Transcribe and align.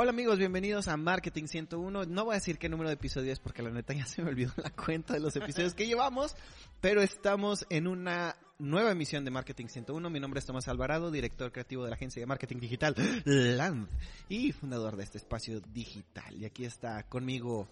Hola 0.00 0.10
amigos, 0.10 0.38
bienvenidos 0.38 0.86
a 0.86 0.96
Marketing 0.96 1.46
101. 1.48 2.04
No 2.04 2.24
voy 2.24 2.34
a 2.34 2.38
decir 2.38 2.56
qué 2.56 2.68
número 2.68 2.88
de 2.88 2.94
episodio 2.94 3.32
es 3.32 3.40
porque 3.40 3.64
la 3.64 3.70
neta 3.70 3.94
ya 3.94 4.06
se 4.06 4.22
me 4.22 4.30
olvidó 4.30 4.52
la 4.62 4.70
cuenta 4.70 5.12
de 5.14 5.18
los 5.18 5.34
episodios 5.34 5.74
que 5.74 5.88
llevamos, 5.88 6.36
pero 6.80 7.02
estamos 7.02 7.66
en 7.68 7.88
una 7.88 8.36
nueva 8.60 8.92
emisión 8.92 9.24
de 9.24 9.32
Marketing 9.32 9.66
101. 9.66 10.08
Mi 10.08 10.20
nombre 10.20 10.38
es 10.38 10.46
Tomás 10.46 10.68
Alvarado, 10.68 11.10
director 11.10 11.50
creativo 11.50 11.82
de 11.82 11.90
la 11.90 11.96
agencia 11.96 12.20
de 12.20 12.26
marketing 12.26 12.60
digital 12.60 12.94
LAND 13.24 13.88
y 14.28 14.52
fundador 14.52 14.94
de 14.94 15.02
este 15.02 15.18
espacio 15.18 15.60
digital. 15.72 16.32
Y 16.36 16.44
aquí 16.44 16.64
está 16.64 17.02
conmigo 17.08 17.68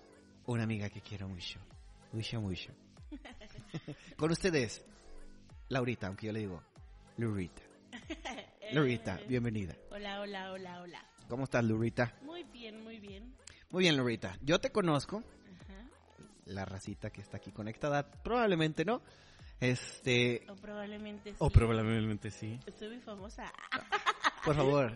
una 0.46 0.64
amiga 0.64 0.90
que 0.90 1.02
quiero 1.02 1.28
mucho, 1.28 1.60
mucho, 2.10 2.40
mucho. 2.40 2.72
Con 4.16 4.32
ustedes, 4.32 4.84
Laurita, 5.68 6.08
aunque 6.08 6.26
yo 6.26 6.32
le 6.32 6.40
digo 6.40 6.60
Lurita. 7.18 7.62
Lurita, 8.72 9.20
bienvenida. 9.28 9.76
Hola, 9.92 10.22
hola, 10.22 10.50
hola, 10.50 10.80
hola. 10.82 11.15
¿Cómo 11.28 11.44
estás, 11.44 11.64
Lurita? 11.64 12.14
Muy 12.22 12.44
bien, 12.44 12.82
muy 12.82 13.00
bien. 13.00 13.34
Muy 13.70 13.82
bien, 13.84 13.96
Lurita. 13.96 14.36
Yo 14.42 14.60
te 14.60 14.70
conozco, 14.70 15.18
Ajá. 15.18 15.88
la 16.46 16.64
racita 16.64 17.10
que 17.10 17.20
está 17.20 17.38
aquí 17.38 17.50
conectada, 17.52 18.08
probablemente 18.22 18.84
no. 18.84 19.02
Este, 19.60 20.44
O 20.48 20.54
probablemente 20.56 21.30
sí. 21.30 21.36
o 21.40 21.50
probablemente 21.50 22.30
sí. 22.30 22.60
Estoy 22.66 22.88
muy 22.88 23.00
famosa. 23.00 23.50
Por 24.44 24.54
favor, 24.54 24.92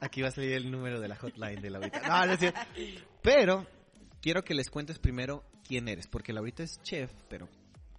aquí 0.00 0.20
va 0.22 0.28
a 0.28 0.32
salir 0.32 0.52
el 0.54 0.70
número 0.70 1.00
de 1.00 1.08
la 1.08 1.16
hotline 1.16 1.62
de 1.62 1.70
Laurita. 1.70 2.00
No, 2.06 2.26
no 2.26 2.32
es 2.32 2.40
cierto. 2.40 2.60
Pero 3.22 3.66
quiero 4.20 4.42
que 4.44 4.54
les 4.54 4.68
cuentes 4.70 4.98
primero 4.98 5.44
quién 5.66 5.88
eres, 5.88 6.06
porque 6.08 6.32
Laurita 6.32 6.62
es 6.64 6.82
chef, 6.82 7.10
pero 7.28 7.48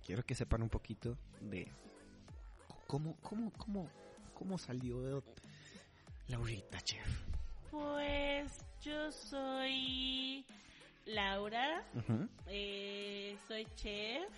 quiero 0.05 0.23
que 0.23 0.35
sepan 0.35 0.61
un 0.61 0.69
poquito 0.69 1.17
de 1.39 1.71
cómo, 2.87 3.15
cómo, 3.21 3.51
cómo, 3.53 3.89
cómo 4.33 4.57
salió 4.57 5.23
Laurita, 6.27 6.81
chef. 6.81 7.07
Pues 7.73 8.63
yo 8.83 9.11
soy 9.11 10.45
Laura, 11.07 11.83
eh, 12.45 13.35
soy 13.47 13.65
chef 13.75 14.29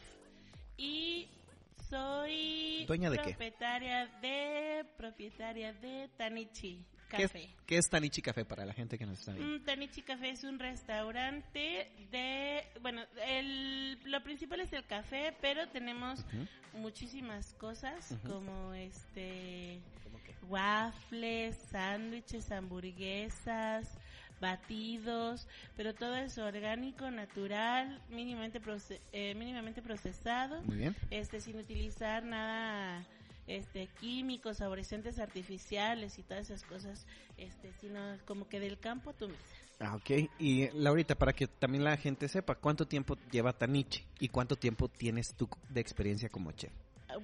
y 0.78 1.28
soy 1.90 2.86
¿Dueña 2.88 3.10
de 3.10 3.18
qué? 3.18 3.24
propietaria 3.32 4.06
de 4.22 4.86
propietaria 4.96 5.74
de 5.74 6.08
Tanichi 6.16 6.82
¿Qué 7.10 7.24
es, 7.24 7.32
Café. 7.34 7.50
qué 7.66 7.78
es 7.78 7.90
Tanichi 7.90 8.22
Café 8.22 8.46
para 8.46 8.64
la 8.66 8.72
gente 8.74 8.98
que 8.98 9.06
nos 9.06 9.20
está 9.20 9.34
viendo? 9.34 9.60
Mm, 9.60 9.66
Tanichi 9.66 10.02
Café 10.04 10.30
es 10.30 10.46
un 10.46 10.58
restaurante 10.58 11.92
de, 12.12 12.64
bueno, 12.82 13.02
el, 13.28 14.00
lo 14.06 14.24
principal 14.24 14.62
es 14.62 14.72
el 14.72 14.86
café, 14.86 15.36
pero 15.42 15.68
tenemos 15.68 16.26
muchísimas 16.72 17.54
cosas 17.56 18.18
como 18.26 18.74
este 18.74 19.82
waffles, 20.50 21.56
sándwiches, 21.72 22.52
hamburguesas, 22.52 23.88
batidos, 24.40 25.48
pero 25.78 25.94
todo 25.94 26.16
es 26.16 26.38
orgánico, 26.38 27.10
natural, 27.10 28.02
mínimamente 28.10 28.62
proce- 28.62 29.00
eh, 29.12 29.34
mínimamente 29.36 29.82
procesado, 29.82 30.62
Muy 30.64 30.78
bien. 30.78 30.96
este 31.12 31.40
sin 31.42 31.58
utilizar 31.58 32.24
nada 32.24 33.04
este 33.48 33.88
químicos, 34.00 34.58
saborizantes 34.58 35.20
artificiales 35.20 36.18
y 36.18 36.24
todas 36.24 36.50
esas 36.50 36.64
cosas, 36.64 37.06
este 37.38 37.72
sino 37.80 38.00
como 38.26 38.48
que 38.50 38.60
del 38.60 38.80
campo 38.80 39.12
a 39.12 39.14
tu 39.14 39.28
mesa. 39.28 39.40
Ah, 39.80 39.96
ok. 39.96 40.30
Y 40.40 40.70
Laurita, 40.72 41.16
para 41.16 41.34
que 41.34 41.48
también 41.48 41.84
la 41.84 41.96
gente 41.98 42.28
sepa, 42.28 42.56
¿cuánto 42.56 42.88
tiempo 42.88 43.18
lleva 43.32 43.54
Tanichi? 43.54 44.04
¿Y 44.20 44.30
cuánto 44.30 44.56
tiempo 44.56 44.88
tienes 44.88 45.36
tú 45.36 45.48
de 45.70 45.82
experiencia 45.82 46.30
como 46.30 46.52
chef? 46.54 46.72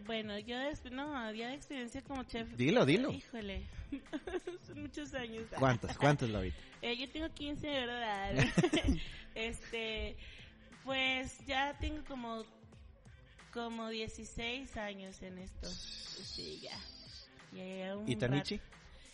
Bueno, 0.05 0.37
yo 0.39 0.57
de, 0.57 0.75
no, 0.91 1.31
ya 1.33 1.49
de 1.49 1.55
experiencia 1.55 2.01
como 2.01 2.23
chef. 2.23 2.47
Dilo, 2.55 2.85
dilo. 2.85 3.11
Híjole, 3.11 3.63
son 4.65 4.81
muchos 4.81 5.13
años. 5.13 5.45
¿Cuántos? 5.57 5.97
¿Cuántos, 5.97 6.29
Laurita? 6.31 6.57
Eh, 6.81 6.97
yo 6.97 7.09
tengo 7.09 7.29
15, 7.29 7.67
¿verdad? 7.67 8.33
este, 9.35 10.15
pues 10.83 11.45
ya 11.45 11.77
tengo 11.79 12.03
como 12.05 12.43
como 13.53 13.89
16 13.89 14.77
años 14.77 15.21
en 15.21 15.37
esto. 15.37 15.69
Sí, 15.69 16.59
ya. 16.61 16.77
Ya 17.53 17.63
lleva 17.65 17.97
un 17.97 18.09
¿Y 18.09 18.15
Tanichi? 18.15 18.57
rato. 18.57 18.69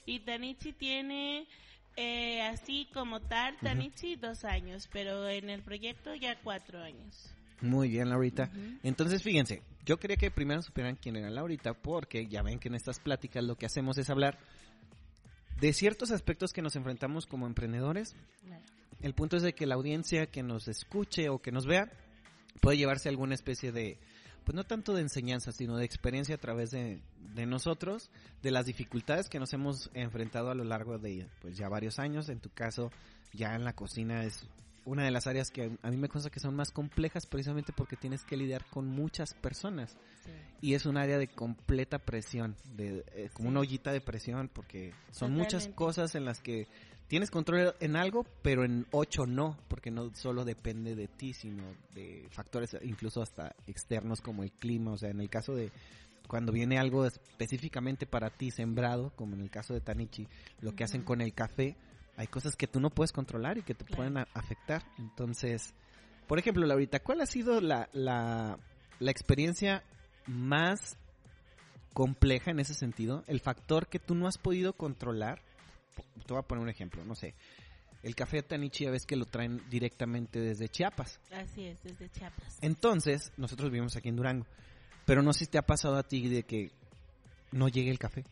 Y 0.05 0.19
Tanichi 0.19 0.73
tiene 0.73 1.47
eh, 1.95 2.41
así 2.43 2.87
como 2.93 3.19
tal, 3.19 3.57
Tanichi 3.57 4.15
dos 4.15 4.45
años, 4.45 4.87
pero 4.93 5.27
en 5.27 5.49
el 5.49 5.63
proyecto 5.63 6.13
ya 6.13 6.39
cuatro 6.41 6.81
años. 6.81 7.33
Muy 7.61 7.89
bien, 7.89 8.09
Laurita. 8.09 8.51
Entonces, 8.83 9.23
fíjense, 9.23 9.63
yo 9.85 9.97
quería 9.97 10.17
que 10.17 10.31
primero 10.31 10.61
supieran 10.61 10.95
quién 10.95 11.15
era 11.15 11.29
Laurita, 11.29 11.73
porque 11.73 12.27
ya 12.27 12.43
ven 12.43 12.59
que 12.59 12.67
en 12.67 12.75
estas 12.75 12.99
pláticas 12.99 13.43
lo 13.43 13.55
que 13.55 13.65
hacemos 13.65 13.97
es 13.97 14.09
hablar 14.09 14.37
de 15.59 15.73
ciertos 15.73 16.11
aspectos 16.11 16.53
que 16.53 16.61
nos 16.61 16.75
enfrentamos 16.75 17.25
como 17.25 17.47
emprendedores. 17.47 18.15
Claro. 18.45 18.63
El 19.01 19.13
punto 19.13 19.37
es 19.37 19.43
de 19.43 19.53
que 19.53 19.65
la 19.65 19.75
audiencia 19.75 20.27
que 20.27 20.43
nos 20.43 20.67
escuche 20.67 21.29
o 21.29 21.39
que 21.39 21.51
nos 21.51 21.65
vea 21.65 21.91
puede 22.61 22.77
llevarse 22.77 23.09
alguna 23.09 23.35
especie 23.35 23.71
de, 23.71 23.99
pues 24.43 24.55
no 24.55 24.63
tanto 24.63 24.93
de 24.93 25.01
enseñanza, 25.01 25.51
sino 25.51 25.77
de 25.77 25.85
experiencia 25.85 26.35
a 26.35 26.39
través 26.39 26.71
de, 26.71 26.99
de 27.33 27.45
nosotros, 27.45 28.09
de 28.41 28.51
las 28.51 28.65
dificultades 28.65 29.29
que 29.29 29.39
nos 29.39 29.53
hemos 29.53 29.89
enfrentado 29.93 30.49
a 30.49 30.55
lo 30.55 30.63
largo 30.63 30.97
de, 30.97 31.27
pues 31.41 31.57
ya 31.57 31.69
varios 31.69 31.99
años. 31.99 32.29
En 32.29 32.39
tu 32.39 32.49
caso, 32.49 32.91
ya 33.33 33.55
en 33.55 33.63
la 33.63 33.73
cocina 33.73 34.23
es 34.23 34.47
una 34.87 35.03
de 35.03 35.11
las 35.11 35.27
áreas 35.27 35.51
que 35.51 35.69
a 35.81 35.89
mí 35.91 35.97
me 35.97 36.07
consta 36.07 36.29
que 36.29 36.39
son 36.39 36.55
más 36.55 36.71
complejas 36.71 37.25
precisamente 37.25 37.73
porque 37.75 37.97
tienes 37.97 38.23
que 38.23 38.37
lidiar 38.37 38.65
con 38.69 38.87
muchas 38.87 39.33
personas 39.33 39.97
Sí. 40.25 40.31
y 40.61 40.73
es 40.73 40.85
un 40.85 40.97
área 40.97 41.17
de 41.17 41.27
completa 41.27 41.99
presión, 41.99 42.55
de 42.75 43.03
eh, 43.13 43.29
como 43.33 43.49
Sí. 43.49 43.51
una 43.51 43.59
ollita 43.59 43.91
de 43.91 44.01
presión 44.01 44.49
porque 44.51 44.93
son 45.11 45.33
muchas 45.33 45.67
cosas 45.69 46.15
en 46.15 46.23
las 46.25 46.41
que 46.41 46.67
tienes 47.07 47.31
control 47.31 47.73
en 47.79 47.95
algo, 47.95 48.25
pero 48.41 48.63
en 48.65 48.85
ocho 48.91 49.25
no, 49.25 49.57
porque 49.67 49.91
no 49.91 50.13
solo 50.15 50.43
depende 50.45 50.95
de 50.95 51.07
ti, 51.07 51.33
sino 51.33 51.63
de 51.93 52.25
factores 52.31 52.75
incluso 52.81 53.21
hasta 53.21 53.55
externos 53.67 54.21
como 54.21 54.43
el 54.43 54.51
clima, 54.51 54.91
o 54.93 54.97
sea, 54.97 55.09
en 55.09 55.19
el 55.21 55.29
caso 55.29 55.53
de 55.53 55.71
cuando 56.27 56.51
viene 56.51 56.77
algo 56.77 57.05
específicamente 57.05 58.05
para 58.05 58.29
ti 58.29 58.51
sembrado, 58.51 59.11
como 59.15 59.35
en 59.35 59.41
el 59.41 59.49
caso 59.49 59.73
de 59.73 59.81
Tanichi, 59.81 60.27
lo 60.61 60.75
que 60.75 60.83
hacen 60.83 61.03
con 61.03 61.21
el 61.21 61.33
café, 61.33 61.75
hay 62.17 62.27
cosas 62.27 62.55
que 62.55 62.67
tú 62.67 62.79
no 62.81 62.89
puedes 62.89 63.11
controlar 63.13 63.57
y 63.57 63.61
que 63.63 63.73
te 63.75 63.85
Claro. 63.85 63.97
pueden 63.97 64.17
afectar. 64.33 64.83
Entonces, 64.97 65.73
por 66.27 66.39
ejemplo, 66.39 66.65
Laurita, 66.65 66.99
¿cuál 66.99 67.21
ha 67.21 67.25
sido 67.25 67.61
la, 67.61 67.87
la, 67.93 68.57
la 68.99 69.11
experiencia 69.11 69.83
más 70.25 70.97
compleja 71.93 72.51
en 72.51 72.59
ese 72.59 72.73
sentido? 72.73 73.23
El 73.27 73.39
factor 73.39 73.87
que 73.87 73.99
tú 73.99 74.15
no 74.15 74.27
has 74.27 74.37
podido 74.37 74.73
controlar. 74.73 75.41
Te 76.25 76.33
voy 76.33 76.39
a 76.39 76.47
poner 76.47 76.63
un 76.63 76.69
ejemplo, 76.69 77.05
no 77.05 77.15
sé. 77.15 77.33
El 78.03 78.15
café 78.15 78.43
Tanichi 78.43 78.83
ya 78.85 78.91
ves 78.91 79.05
que 79.05 79.15
lo 79.15 79.25
traen 79.25 79.61
directamente 79.69 80.39
desde 80.39 80.69
Chiapas. 80.69 81.19
Así 81.31 81.65
es, 81.65 81.81
desde 81.83 82.09
Chiapas. 82.09 82.57
Entonces, 82.61 83.31
nosotros 83.37 83.71
vivimos 83.71 83.95
aquí 83.95 84.09
en 84.09 84.15
Durango. 84.15 84.45
Pero 85.05 85.21
no 85.23 85.33
sé 85.33 85.45
si 85.45 85.51
te 85.51 85.57
ha 85.57 85.63
pasado 85.65 85.95
a 85.97 86.03
ti 86.03 86.27
de 86.27 86.43
que 86.43 86.71
no 87.51 87.69
llegue 87.69 87.89
el 87.89 87.97
café 87.99 88.23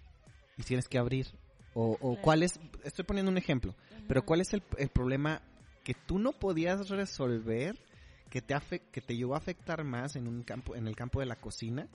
y 0.57 0.63
tienes 0.63 0.87
que 0.87 0.97
abrir. 0.97 1.27
O, 1.77 2.17
cuál 2.21 2.41
es, 2.41 2.57
estoy 2.85 3.03
poniendo 3.03 3.29
un 3.29 3.37
ejemplo, 3.37 3.75
pero 4.07 4.25
cuál 4.25 4.39
es 4.39 4.53
el, 4.53 4.63
el 4.77 4.87
problema 4.87 5.41
que 5.83 5.93
tú 5.93 6.19
no 6.19 6.31
podías 6.31 6.87
resolver 6.89 7.77
que 8.29 8.41
te, 8.41 8.55
afe- 8.55 8.81
que 8.91 9.01
te 9.01 9.15
llevó 9.15 9.35
a 9.35 9.37
afectar 9.39 9.83
más 9.83 10.15
en, 10.15 10.27
un 10.27 10.43
campo, 10.43 10.75
en 10.75 10.87
el 10.87 10.95
campo 10.95 11.19
de 11.19 11.25
la 11.25 11.35
cocina 11.35 11.87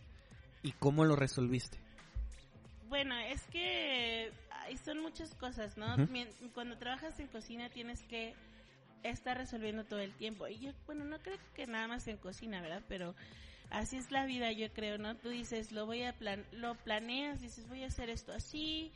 y 0.63 0.73
cómo 0.73 1.05
lo 1.07 1.17
resolviste. 1.17 1.79
Bueno, 2.91 3.17
es 3.19 3.43
que 3.47 4.31
ay, 4.51 4.77
son 4.77 5.01
muchas 5.01 5.35
cosas, 5.35 5.77
¿no? 5.79 5.97
Cuando 6.55 6.77
trabajas 6.77 7.19
en 7.19 7.29
cocina 7.29 7.71
tienes 7.71 8.03
que 8.03 8.35
estar 9.03 9.39
resolviendo 9.39 9.85
todo 9.85 10.01
el 10.01 10.13
tiempo. 10.13 10.47
Y 10.47 10.59
yo, 10.59 10.73
bueno, 10.87 11.05
no 11.05 11.19
creo 11.21 11.39
que 11.55 11.67
nada 11.67 11.89
más 11.89 12.07
en 12.07 12.19
cocina, 12.19 12.61
¿verdad? 12.61 12.83
Pero 12.89 13.15
así 13.71 13.97
es 13.97 14.11
la 14.11 14.27
vida, 14.27 14.53
yo 14.53 14.71
creo, 14.73 14.99
¿no? 14.99 15.17
Tú 15.17 15.31
dices, 15.31 15.73
lo 15.73 15.87
voy 15.87 16.03
a 16.03 16.13
plan 16.13 16.45
lo 16.53 16.75
planeas, 16.75 17.41
dices, 17.41 17.69
voy 17.69 17.83
a 17.83 17.87
hacer 17.87 18.11
esto 18.11 18.33
así, 18.33 18.93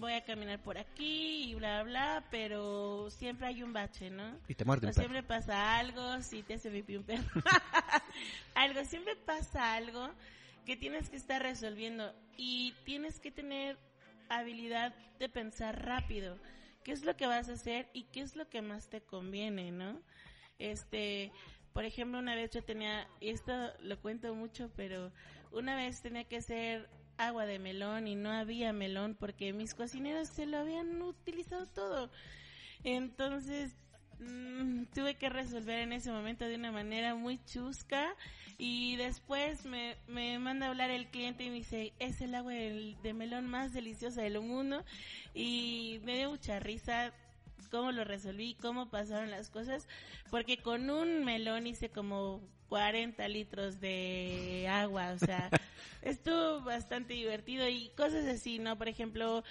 voy 0.00 0.12
a 0.14 0.24
caminar 0.24 0.60
por 0.62 0.78
aquí 0.78 1.50
y 1.50 1.54
bla, 1.54 1.82
bla, 1.82 2.24
pero 2.30 3.10
siempre 3.10 3.46
hay 3.46 3.62
un 3.62 3.72
bache, 3.72 4.10
¿no? 4.10 4.38
Y 4.48 4.54
te 4.54 4.64
muerde 4.64 4.86
O 4.86 4.90
un 4.90 4.94
perro. 4.94 5.02
siempre 5.08 5.22
pasa 5.22 5.78
algo, 5.78 6.22
si 6.22 6.42
te 6.42 6.54
hace 6.54 6.70
pipí 6.70 6.96
un 6.96 7.04
perro. 7.04 7.24
algo, 8.54 8.84
siempre 8.84 9.16
pasa 9.16 9.74
algo 9.74 10.10
que 10.64 10.76
tienes 10.76 11.10
que 11.10 11.16
estar 11.16 11.42
resolviendo 11.42 12.12
y 12.36 12.72
tienes 12.84 13.20
que 13.20 13.30
tener 13.30 13.78
habilidad 14.28 14.94
de 15.18 15.28
pensar 15.28 15.84
rápido. 15.84 16.38
¿Qué 16.82 16.92
es 16.92 17.04
lo 17.04 17.16
que 17.16 17.26
vas 17.26 17.48
a 17.48 17.54
hacer 17.54 17.88
y 17.92 18.04
qué 18.04 18.20
es 18.20 18.36
lo 18.36 18.48
que 18.48 18.62
más 18.62 18.88
te 18.88 19.00
conviene, 19.02 19.70
no? 19.70 20.00
Este, 20.58 21.32
por 21.72 21.84
ejemplo, 21.84 22.18
una 22.18 22.34
vez 22.34 22.50
yo 22.50 22.62
tenía, 22.62 23.06
y 23.20 23.30
esto 23.30 23.52
lo 23.80 24.00
cuento 24.00 24.34
mucho, 24.34 24.70
pero 24.76 25.12
una 25.50 25.76
vez 25.76 26.00
tenía 26.02 26.24
que 26.24 26.36
hacer 26.38 26.88
agua 27.18 27.46
de 27.46 27.58
melón 27.58 28.06
y 28.08 28.14
no 28.14 28.30
había 28.30 28.72
melón 28.72 29.16
porque 29.18 29.52
mis 29.52 29.74
cocineros 29.74 30.28
se 30.28 30.46
lo 30.46 30.58
habían 30.58 31.00
utilizado 31.02 31.66
todo. 31.66 32.10
Entonces, 32.82 33.72
mm, 34.20 34.84
tuve 34.94 35.14
que 35.16 35.28
resolver 35.28 35.78
en 35.80 35.92
ese 35.92 36.10
momento 36.10 36.44
de 36.44 36.56
una 36.56 36.72
manera 36.72 37.14
muy 37.14 37.38
chusca 37.44 38.14
y 38.58 38.96
después 38.96 39.64
me, 39.64 39.96
me 40.06 40.38
manda 40.38 40.66
a 40.66 40.68
hablar 40.70 40.90
el 40.90 41.08
cliente 41.08 41.44
y 41.44 41.50
me 41.50 41.56
dice, 41.56 41.92
es 41.98 42.20
el 42.20 42.34
agua 42.34 42.52
del- 42.52 42.96
de 43.02 43.12
melón 43.14 43.46
más 43.46 43.72
deliciosa 43.72 44.22
del 44.22 44.40
mundo 44.40 44.84
y 45.34 46.00
me 46.04 46.16
dio 46.16 46.30
mucha 46.30 46.60
risa 46.60 47.12
cómo 47.70 47.90
lo 47.90 48.04
resolví, 48.04 48.54
cómo 48.60 48.88
pasaron 48.90 49.30
las 49.30 49.50
cosas, 49.50 49.88
porque 50.30 50.58
con 50.58 50.90
un 50.90 51.24
melón 51.24 51.66
hice 51.66 51.88
como 51.88 52.40
40 52.68 53.26
litros 53.28 53.80
de 53.80 54.66
agua, 54.68 55.12
o 55.12 55.18
sea, 55.18 55.50
estuvo 56.02 56.60
bastante 56.62 57.14
divertido 57.14 57.68
y 57.68 57.90
cosas 57.96 58.26
así, 58.26 58.58
¿no? 58.58 58.76
Por 58.76 58.88
ejemplo, 58.88 59.44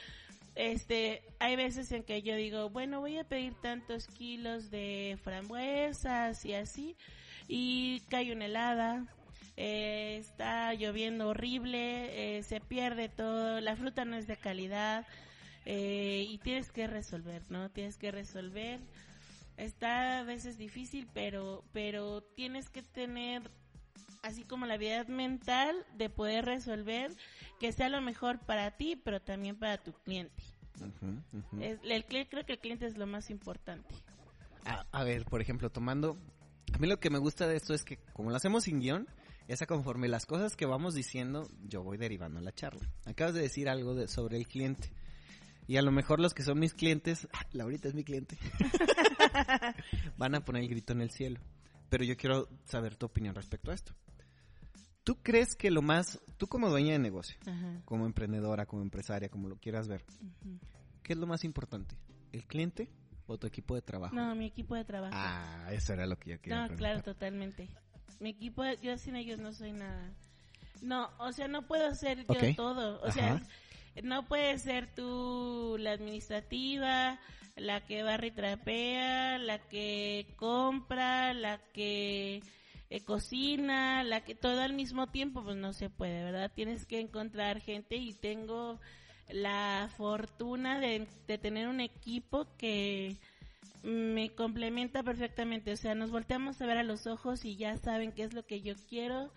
este, 0.55 1.23
hay 1.39 1.55
veces 1.55 1.91
en 1.91 2.03
que 2.03 2.21
yo 2.21 2.35
digo, 2.35 2.69
bueno, 2.69 2.99
voy 2.99 3.17
a 3.17 3.23
pedir 3.23 3.53
tantos 3.55 4.07
kilos 4.07 4.69
de 4.69 5.17
frambuesas 5.23 6.45
y 6.45 6.53
así, 6.53 6.95
y 7.47 8.01
cae 8.09 8.33
una 8.33 8.45
helada, 8.45 9.05
eh, 9.57 10.17
está 10.19 10.73
lloviendo 10.73 11.29
horrible, 11.29 12.37
eh, 12.37 12.43
se 12.43 12.59
pierde 12.59 13.09
todo, 13.09 13.61
la 13.61 13.75
fruta 13.75 14.05
no 14.05 14.15
es 14.15 14.27
de 14.27 14.37
calidad, 14.37 15.05
eh, 15.65 16.25
y 16.29 16.37
tienes 16.39 16.71
que 16.71 16.87
resolver, 16.87 17.41
¿no? 17.49 17.69
Tienes 17.69 17.97
que 17.97 18.11
resolver. 18.11 18.79
Está 19.57 20.19
a 20.19 20.23
veces 20.23 20.57
difícil, 20.57 21.07
pero, 21.13 21.63
pero 21.73 22.21
tienes 22.21 22.69
que 22.69 22.81
tener 22.81 23.43
así 24.23 24.43
como 24.43 24.65
la 24.65 24.75
habilidad 24.75 25.07
mental 25.07 25.75
de 25.95 26.09
poder 26.09 26.45
resolver 26.45 27.11
que 27.59 27.71
sea 27.71 27.89
lo 27.89 28.01
mejor 28.01 28.39
para 28.39 28.71
ti, 28.71 28.95
pero 28.95 29.21
también 29.21 29.55
para 29.57 29.77
tu 29.77 29.93
cliente. 29.93 30.43
Es, 31.59 31.79
el, 31.83 32.05
creo 32.05 32.45
que 32.45 32.53
el 32.53 32.59
cliente 32.59 32.87
es 32.87 32.97
lo 32.97 33.05
más 33.05 33.29
importante. 33.29 33.93
A, 34.65 34.85
a, 34.91 35.03
ver, 35.03 35.25
por 35.25 35.41
ejemplo, 35.41 35.69
tomando... 35.69 36.17
A 36.73 36.77
mí 36.79 36.87
lo 36.87 36.99
que 36.99 37.09
me 37.09 37.19
gusta 37.19 37.47
de 37.47 37.55
esto 37.55 37.73
es 37.73 37.83
que 37.83 37.97
como 38.13 38.31
lo 38.31 38.35
hacemos 38.35 38.63
sin 38.63 38.79
guion, 38.79 39.07
esa 39.47 39.67
conforme 39.67 40.07
las 40.07 40.25
cosas 40.25 40.55
que 40.55 40.65
vamos 40.65 40.95
diciendo, 40.95 41.47
yo 41.67 41.83
voy 41.83 41.97
derivando 41.97 42.39
la 42.41 42.53
charla. 42.53 42.89
Acabas 43.05 43.33
de 43.33 43.41
decir 43.41 43.69
algo 43.69 43.93
de, 43.93 44.07
sobre 44.07 44.37
el 44.37 44.47
cliente. 44.47 44.91
Y 45.67 45.77
a 45.77 45.81
lo 45.81 45.91
mejor 45.91 46.19
los 46.19 46.33
que 46.33 46.43
son 46.43 46.59
mis 46.59 46.73
clientes, 46.73 47.27
Laurita 47.53 47.87
es 47.87 47.93
mi 47.93 48.03
cliente, 48.03 48.37
van 50.17 50.35
a 50.35 50.43
poner 50.43 50.63
el 50.63 50.69
grito 50.69 50.93
en 50.93 51.01
el 51.01 51.11
cielo. 51.11 51.39
Pero 51.89 52.03
yo 52.03 52.17
quiero 52.17 52.49
saber 52.65 52.95
tu 52.95 53.05
opinión 53.05 53.35
respecto 53.35 53.71
a 53.71 53.73
esto. 53.75 53.93
¿Tú 55.03 55.21
crees 55.21 55.55
que 55.55 55.69
lo 55.69 55.81
más, 55.81 56.19
tú 56.37 56.47
como 56.47 56.69
dueña 56.69 56.93
de 56.93 56.99
negocio, 56.99 57.37
como 57.85 58.05
emprendedora, 58.05 58.65
como 58.65 58.81
empresaria, 58.81 59.29
como 59.29 59.49
lo 59.49 59.57
quieras 59.57 59.87
ver, 59.87 60.03
qué 61.03 61.13
es 61.13 61.19
lo 61.19 61.27
más 61.27 61.43
importante? 61.43 61.97
¿El 62.31 62.45
cliente 62.45 62.89
o 63.27 63.37
tu 63.37 63.45
equipo 63.45 63.75
de 63.75 63.81
trabajo? 63.81 64.15
No, 64.15 64.33
mi 64.33 64.45
equipo 64.45 64.75
de 64.75 64.85
trabajo. 64.85 65.13
Ah, 65.15 65.67
eso 65.71 65.93
era 65.93 66.07
lo 66.07 66.17
que 66.17 66.31
yo 66.31 66.41
quería 66.41 66.67
No, 66.67 66.75
claro, 66.75 67.03
totalmente. 67.03 67.69
Mi 68.19 68.29
equipo, 68.29 68.63
yo 68.81 68.97
sin 68.97 69.17
ellos 69.17 69.39
no 69.39 69.51
soy 69.53 69.73
nada. 69.73 70.13
No, 70.81 71.09
o 71.19 71.31
sea, 71.31 71.47
no 71.47 71.67
puedo 71.67 71.85
hacer 71.87 72.25
yo 72.25 72.55
todo. 72.55 73.01
O 73.01 73.11
sea, 73.11 73.41
no 74.01 74.25
puedes 74.27 74.63
ser 74.63 74.93
tú 74.93 75.75
la 75.79 75.91
administrativa, 75.91 77.19
la 77.55 77.85
que 77.85 78.03
barra 78.03 78.27
y 78.27 78.31
trapea, 78.31 79.37
la 79.37 79.59
que 79.59 80.27
compra, 80.35 81.33
la 81.33 81.59
que 81.73 82.41
eh, 82.89 83.01
cocina, 83.03 84.03
la 84.03 84.21
que 84.21 84.35
todo 84.35 84.61
al 84.61 84.73
mismo 84.73 85.07
tiempo, 85.07 85.43
pues 85.43 85.57
no 85.57 85.73
se 85.73 85.89
puede, 85.89 86.23
¿verdad? 86.23 86.51
Tienes 86.53 86.85
que 86.85 86.99
encontrar 86.99 87.59
gente 87.59 87.95
y 87.95 88.13
tengo 88.13 88.79
la 89.29 89.89
fortuna 89.95 90.79
de, 90.79 91.07
de 91.27 91.37
tener 91.37 91.67
un 91.67 91.79
equipo 91.79 92.47
que 92.57 93.17
me 93.83 94.33
complementa 94.33 95.03
perfectamente, 95.03 95.73
o 95.73 95.77
sea, 95.77 95.93
nos 95.93 96.09
volteamos 96.09 96.61
a 96.61 96.65
ver 96.65 96.77
a 96.77 96.83
los 96.83 97.05
ojos 97.05 97.43
y 97.45 97.57
ya 97.57 97.77
saben 97.77 98.13
qué 98.13 98.23
es 98.23 98.33
lo 98.33 98.45
que 98.45 98.61
yo 98.61 98.75
quiero 98.89 99.31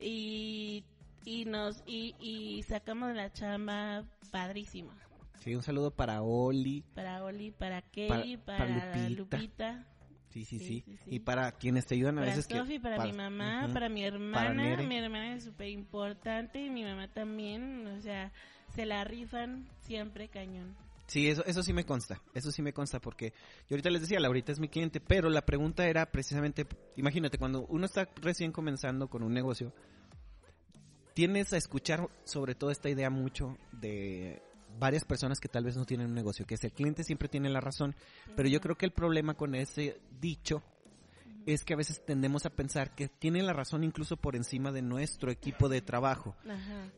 y 0.00 0.84
y 1.26 1.44
nos 1.44 1.82
y, 1.86 2.14
y 2.20 2.62
sacamos 2.62 3.14
la 3.14 3.30
chamba 3.32 4.04
padrísima. 4.30 4.96
Sí, 5.40 5.54
un 5.54 5.62
saludo 5.62 5.90
para 5.90 6.22
Oli. 6.22 6.84
Para 6.94 7.22
Oli, 7.24 7.50
para 7.50 7.82
Kay, 7.82 8.38
para, 8.38 9.08
Lupita. 9.10 9.84
Sí 10.30 10.44
sí, 10.44 10.58
sí 10.58 10.84
Y 11.06 11.20
para 11.20 11.52
quienes 11.52 11.86
te 11.86 11.94
ayudan 11.94 12.18
a 12.18 12.22
veces 12.22 12.46
Sophie, 12.48 12.78
para, 12.78 13.04
mi 13.04 13.12
mamá, 13.12 13.68
para 13.72 13.88
mi 13.88 14.04
hermana. 14.04 14.76
mi 14.76 14.96
hermana 14.96 15.34
es 15.34 15.44
súper 15.44 15.68
importante 15.68 16.64
y 16.64 16.70
mi 16.70 16.84
mamá 16.84 17.08
también. 17.08 17.86
O 17.88 18.00
sea, 18.00 18.32
se 18.74 18.86
la 18.86 19.02
rifan 19.04 19.68
siempre 19.80 20.28
cañón. 20.28 20.76
Sí, 21.06 21.28
eso, 21.28 21.44
eso 21.44 21.62
sí 21.62 21.72
me 21.72 21.84
consta, 21.84 22.20
eso 22.34 22.50
sí 22.50 22.62
me 22.62 22.72
consta 22.72 23.00
porque 23.00 23.32
yo 23.68 23.74
ahorita 23.74 23.90
les 23.90 24.02
decía, 24.02 24.18
Laurita 24.18 24.50
es 24.50 24.58
mi 24.58 24.68
cliente, 24.68 25.00
pero 25.00 25.30
la 25.30 25.46
pregunta 25.46 25.86
era 25.86 26.06
precisamente, 26.06 26.66
imagínate, 26.96 27.38
cuando 27.38 27.64
uno 27.68 27.86
está 27.86 28.08
recién 28.16 28.50
comenzando 28.50 29.08
con 29.08 29.22
un 29.22 29.32
negocio, 29.32 29.72
tienes 31.16 31.54
a 31.54 31.56
escuchar 31.56 32.10
sobre 32.24 32.54
todo 32.54 32.70
esta 32.70 32.90
idea 32.90 33.08
mucho 33.08 33.56
de 33.72 34.42
varias 34.78 35.06
personas 35.06 35.40
que 35.40 35.48
tal 35.48 35.64
vez 35.64 35.74
no 35.74 35.86
tienen 35.86 36.08
un 36.08 36.14
negocio, 36.14 36.46
que 36.46 36.56
es 36.56 36.64
el 36.64 36.72
cliente 36.72 37.04
siempre 37.04 37.30
tiene 37.30 37.48
la 37.48 37.62
razón, 37.62 37.96
pero 38.36 38.50
yo 38.50 38.60
creo 38.60 38.76
que 38.76 38.84
el 38.84 38.92
problema 38.92 39.32
con 39.32 39.54
ese 39.54 39.98
dicho 40.20 40.62
es 41.46 41.64
que 41.64 41.72
a 41.72 41.78
veces 41.78 42.04
tendemos 42.04 42.44
a 42.44 42.50
pensar 42.50 42.94
que 42.94 43.08
tiene 43.08 43.42
la 43.42 43.54
razón 43.54 43.82
incluso 43.82 44.18
por 44.18 44.36
encima 44.36 44.72
de 44.72 44.82
nuestro 44.82 45.30
equipo 45.30 45.70
de 45.70 45.80
trabajo. 45.80 46.36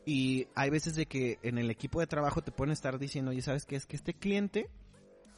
Y 0.05 0.47
hay 0.53 0.69
veces 0.69 0.95
de 0.95 1.05
que 1.05 1.39
en 1.41 1.57
el 1.57 1.71
equipo 1.71 2.01
de 2.01 2.07
trabajo 2.07 2.41
te 2.41 2.51
pueden 2.51 2.73
estar 2.73 2.99
diciendo, 2.99 3.31
oye, 3.31 3.41
¿sabes 3.41 3.65
qué? 3.65 3.77
Es 3.77 3.85
que 3.85 3.95
este 3.95 4.13
cliente 4.13 4.69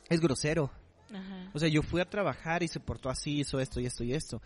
es 0.10 0.22
grosero. 0.22 0.72
O 1.54 1.60
sea, 1.60 1.70
yo 1.70 1.84
fui 1.84 2.02
a 2.02 2.10
trabajar 2.10 2.64
y 2.64 2.68
se 2.68 2.80
portó 2.80 3.10
así, 3.10 3.42
hizo 3.42 3.60
esto 3.60 3.80
y 3.80 3.86
esto 3.86 4.04
y 4.04 4.14
esto. 4.14 4.42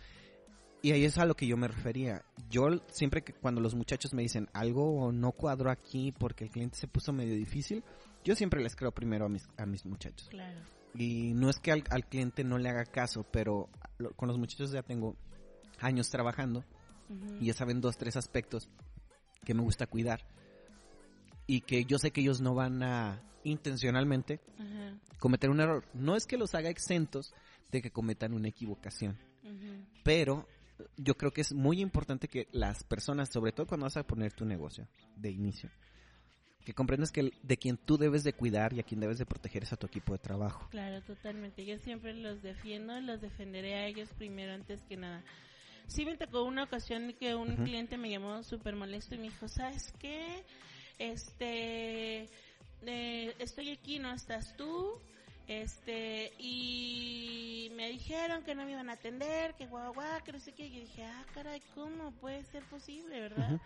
Y 0.86 0.92
ahí 0.92 1.04
es 1.04 1.18
a 1.18 1.24
lo 1.24 1.34
que 1.34 1.48
yo 1.48 1.56
me 1.56 1.66
refería. 1.66 2.24
Yo 2.48 2.68
siempre 2.92 3.24
que 3.24 3.32
cuando 3.32 3.60
los 3.60 3.74
muchachos 3.74 4.14
me 4.14 4.22
dicen 4.22 4.48
algo 4.52 5.10
no 5.10 5.32
cuadro 5.32 5.68
aquí 5.68 6.12
porque 6.12 6.44
el 6.44 6.50
cliente 6.50 6.78
se 6.78 6.86
puso 6.86 7.12
medio 7.12 7.34
difícil, 7.34 7.82
yo 8.22 8.36
siempre 8.36 8.62
les 8.62 8.76
creo 8.76 8.92
primero 8.92 9.26
a 9.26 9.28
mis, 9.28 9.48
a 9.56 9.66
mis 9.66 9.84
muchachos. 9.84 10.28
Claro. 10.28 10.60
Y 10.94 11.32
no 11.34 11.50
es 11.50 11.58
que 11.58 11.72
al, 11.72 12.06
cliente 12.06 12.44
no 12.44 12.56
le 12.56 12.68
haga 12.68 12.84
caso, 12.84 13.26
pero 13.32 13.68
con 14.14 14.28
los 14.28 14.38
muchachos 14.38 14.70
ya 14.70 14.84
tengo 14.84 15.16
años 15.80 16.08
trabajando 16.08 16.62
y 17.40 17.46
ya 17.46 17.52
saben 17.52 17.80
dos, 17.80 17.96
tres 17.96 18.16
aspectos 18.16 18.68
que 19.44 19.54
me 19.54 19.62
gusta 19.62 19.88
cuidar 19.88 20.24
y 21.48 21.62
que 21.62 21.84
yo 21.84 21.98
sé 21.98 22.12
que 22.12 22.20
ellos 22.20 22.40
no 22.40 22.54
van 22.54 22.84
a 22.84 23.20
intencionalmente 23.42 24.38
cometer 25.18 25.50
un 25.50 25.58
error. 25.58 25.84
No 25.94 26.14
es 26.14 26.26
que 26.26 26.36
los 26.36 26.54
haga 26.54 26.70
exentos 26.70 27.34
de 27.72 27.82
que 27.82 27.90
cometan 27.90 28.34
una 28.34 28.46
equivocación, 28.46 29.18
pero 30.04 30.46
yo 30.96 31.16
creo 31.16 31.32
que 31.32 31.40
es 31.40 31.52
muy 31.52 31.80
importante 31.80 32.28
que 32.28 32.48
las 32.52 32.84
personas, 32.84 33.30
sobre 33.32 33.52
todo 33.52 33.66
cuando 33.66 33.84
vas 33.84 33.96
a 33.96 34.06
poner 34.06 34.32
tu 34.32 34.44
negocio 34.44 34.86
de 35.16 35.30
inicio, 35.30 35.70
que 36.64 36.74
comprendas 36.74 37.12
que 37.12 37.32
de 37.42 37.56
quien 37.56 37.76
tú 37.76 37.96
debes 37.96 38.24
de 38.24 38.32
cuidar 38.32 38.72
y 38.72 38.80
a 38.80 38.82
quien 38.82 39.00
debes 39.00 39.18
de 39.18 39.26
proteger 39.26 39.62
es 39.62 39.72
a 39.72 39.76
tu 39.76 39.86
equipo 39.86 40.12
de 40.12 40.18
trabajo. 40.18 40.68
Claro, 40.70 41.00
totalmente. 41.02 41.64
Yo 41.64 41.78
siempre 41.78 42.12
los 42.14 42.42
defiendo, 42.42 43.00
los 43.00 43.20
defenderé 43.20 43.74
a 43.74 43.86
ellos 43.86 44.08
primero 44.18 44.52
antes 44.52 44.82
que 44.82 44.96
nada. 44.96 45.22
Sí 45.86 46.04
me 46.04 46.16
tocó 46.16 46.42
una 46.42 46.64
ocasión 46.64 47.14
que 47.20 47.36
un 47.36 47.54
cliente 47.56 47.96
me 47.96 48.10
llamó 48.10 48.42
súper 48.42 48.74
molesto 48.74 49.14
y 49.14 49.18
me 49.18 49.24
dijo, 49.24 49.46
¿sabes 49.46 49.94
qué? 50.00 50.42
Este, 50.98 52.28
eh, 52.84 53.34
estoy 53.38 53.70
aquí, 53.70 54.00
no 54.00 54.12
estás 54.12 54.56
tú 54.56 55.00
este, 55.48 56.32
y 56.38 57.70
me 57.76 57.88
dijeron 57.90 58.42
que 58.42 58.54
no 58.54 58.64
me 58.64 58.72
iban 58.72 58.90
a 58.90 58.94
atender, 58.94 59.54
que 59.54 59.66
guau, 59.66 59.94
guau, 59.94 60.22
que 60.24 60.32
no 60.32 60.40
sé 60.40 60.52
qué. 60.52 60.66
Y 60.66 60.70
yo 60.72 60.80
dije, 60.80 61.04
ah, 61.04 61.24
caray, 61.34 61.62
¿cómo 61.74 62.10
puede 62.12 62.42
ser 62.44 62.64
posible, 62.64 63.20
verdad? 63.20 63.60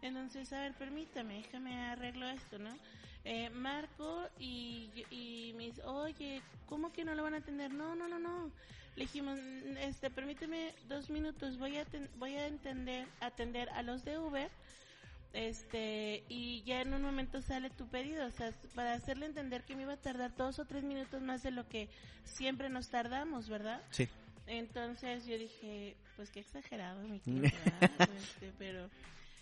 Entonces, 0.00 0.52
a 0.52 0.60
ver, 0.60 0.74
permítame, 0.74 1.36
déjame 1.36 1.80
arreglo 1.84 2.28
esto, 2.28 2.58
¿no? 2.58 2.76
Eh, 3.24 3.50
Marco 3.50 4.28
y, 4.40 4.90
y 5.10 5.54
me 5.56 5.66
dice, 5.66 5.84
oye, 5.84 6.42
¿cómo 6.68 6.92
que 6.92 7.04
no 7.04 7.14
lo 7.14 7.22
van 7.22 7.34
a 7.34 7.38
atender? 7.38 7.72
No, 7.72 7.94
no, 7.94 8.08
no, 8.08 8.18
no. 8.18 8.50
Le 8.96 9.04
dijimos, 9.04 9.38
este, 9.78 10.10
permíteme 10.10 10.74
dos 10.88 11.08
minutos, 11.08 11.56
voy 11.56 11.76
a, 11.76 11.86
voy 12.16 12.34
a 12.34 12.46
entender, 12.46 13.06
atender 13.20 13.68
a 13.70 13.82
los 13.82 14.04
de 14.04 14.18
Uber 14.18 14.50
este 15.32 16.24
y 16.28 16.62
ya 16.62 16.82
en 16.82 16.94
un 16.94 17.02
momento 17.02 17.40
sale 17.42 17.70
tu 17.70 17.86
pedido, 17.88 18.26
o 18.26 18.30
sea, 18.30 18.52
para 18.74 18.94
hacerle 18.94 19.26
entender 19.26 19.64
que 19.64 19.76
me 19.76 19.82
iba 19.82 19.94
a 19.94 20.00
tardar 20.00 20.34
dos 20.36 20.58
o 20.58 20.64
tres 20.64 20.84
minutos 20.84 21.22
más 21.22 21.42
de 21.42 21.50
lo 21.50 21.68
que 21.68 21.88
siempre 22.24 22.68
nos 22.68 22.88
tardamos, 22.88 23.48
¿verdad? 23.48 23.82
Sí. 23.90 24.08
Entonces 24.46 25.24
yo 25.26 25.38
dije, 25.38 25.96
pues 26.16 26.30
qué 26.30 26.40
exagerado 26.40 27.02
mi 27.02 27.20
cliente, 27.20 27.54
este, 28.18 28.52
pero 28.58 28.90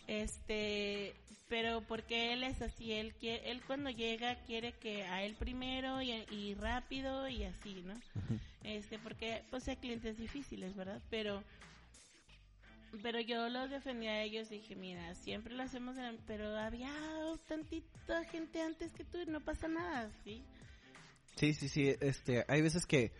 este, 0.06 1.14
pero 1.48 1.82
porque 1.82 2.32
él 2.32 2.42
es 2.42 2.60
así, 2.62 2.92
él 2.92 3.14
quiere, 3.14 3.50
él 3.50 3.62
cuando 3.66 3.90
llega 3.90 4.34
quiere 4.46 4.72
que 4.72 5.04
a 5.04 5.22
él 5.22 5.34
primero 5.34 6.02
y, 6.02 6.10
y 6.30 6.54
rápido 6.54 7.28
y 7.28 7.44
así, 7.44 7.82
¿no? 7.82 7.94
Este, 8.64 8.98
porque 8.98 9.42
pues 9.50 9.68
hay 9.68 9.76
clientes 9.76 10.18
difíciles, 10.18 10.74
¿verdad? 10.74 11.00
Pero 11.10 11.42
pero 13.02 13.20
yo 13.20 13.48
los 13.48 13.70
defendía 13.70 14.12
a 14.12 14.22
ellos 14.22 14.48
dije, 14.48 14.74
mira, 14.74 15.14
siempre 15.14 15.54
lo 15.54 15.62
hacemos, 15.62 15.96
pero 16.26 16.56
había 16.56 16.92
tantita 17.46 18.24
gente 18.24 18.60
antes 18.60 18.92
que 18.92 19.04
tú 19.04 19.18
y 19.18 19.26
no 19.26 19.40
pasa 19.40 19.68
nada, 19.68 20.10
¿sí? 20.24 20.42
Sí, 21.36 21.54
sí, 21.54 21.68
sí, 21.68 21.94
este, 22.00 22.44
hay 22.48 22.62
veces 22.62 22.86
que 22.86 23.12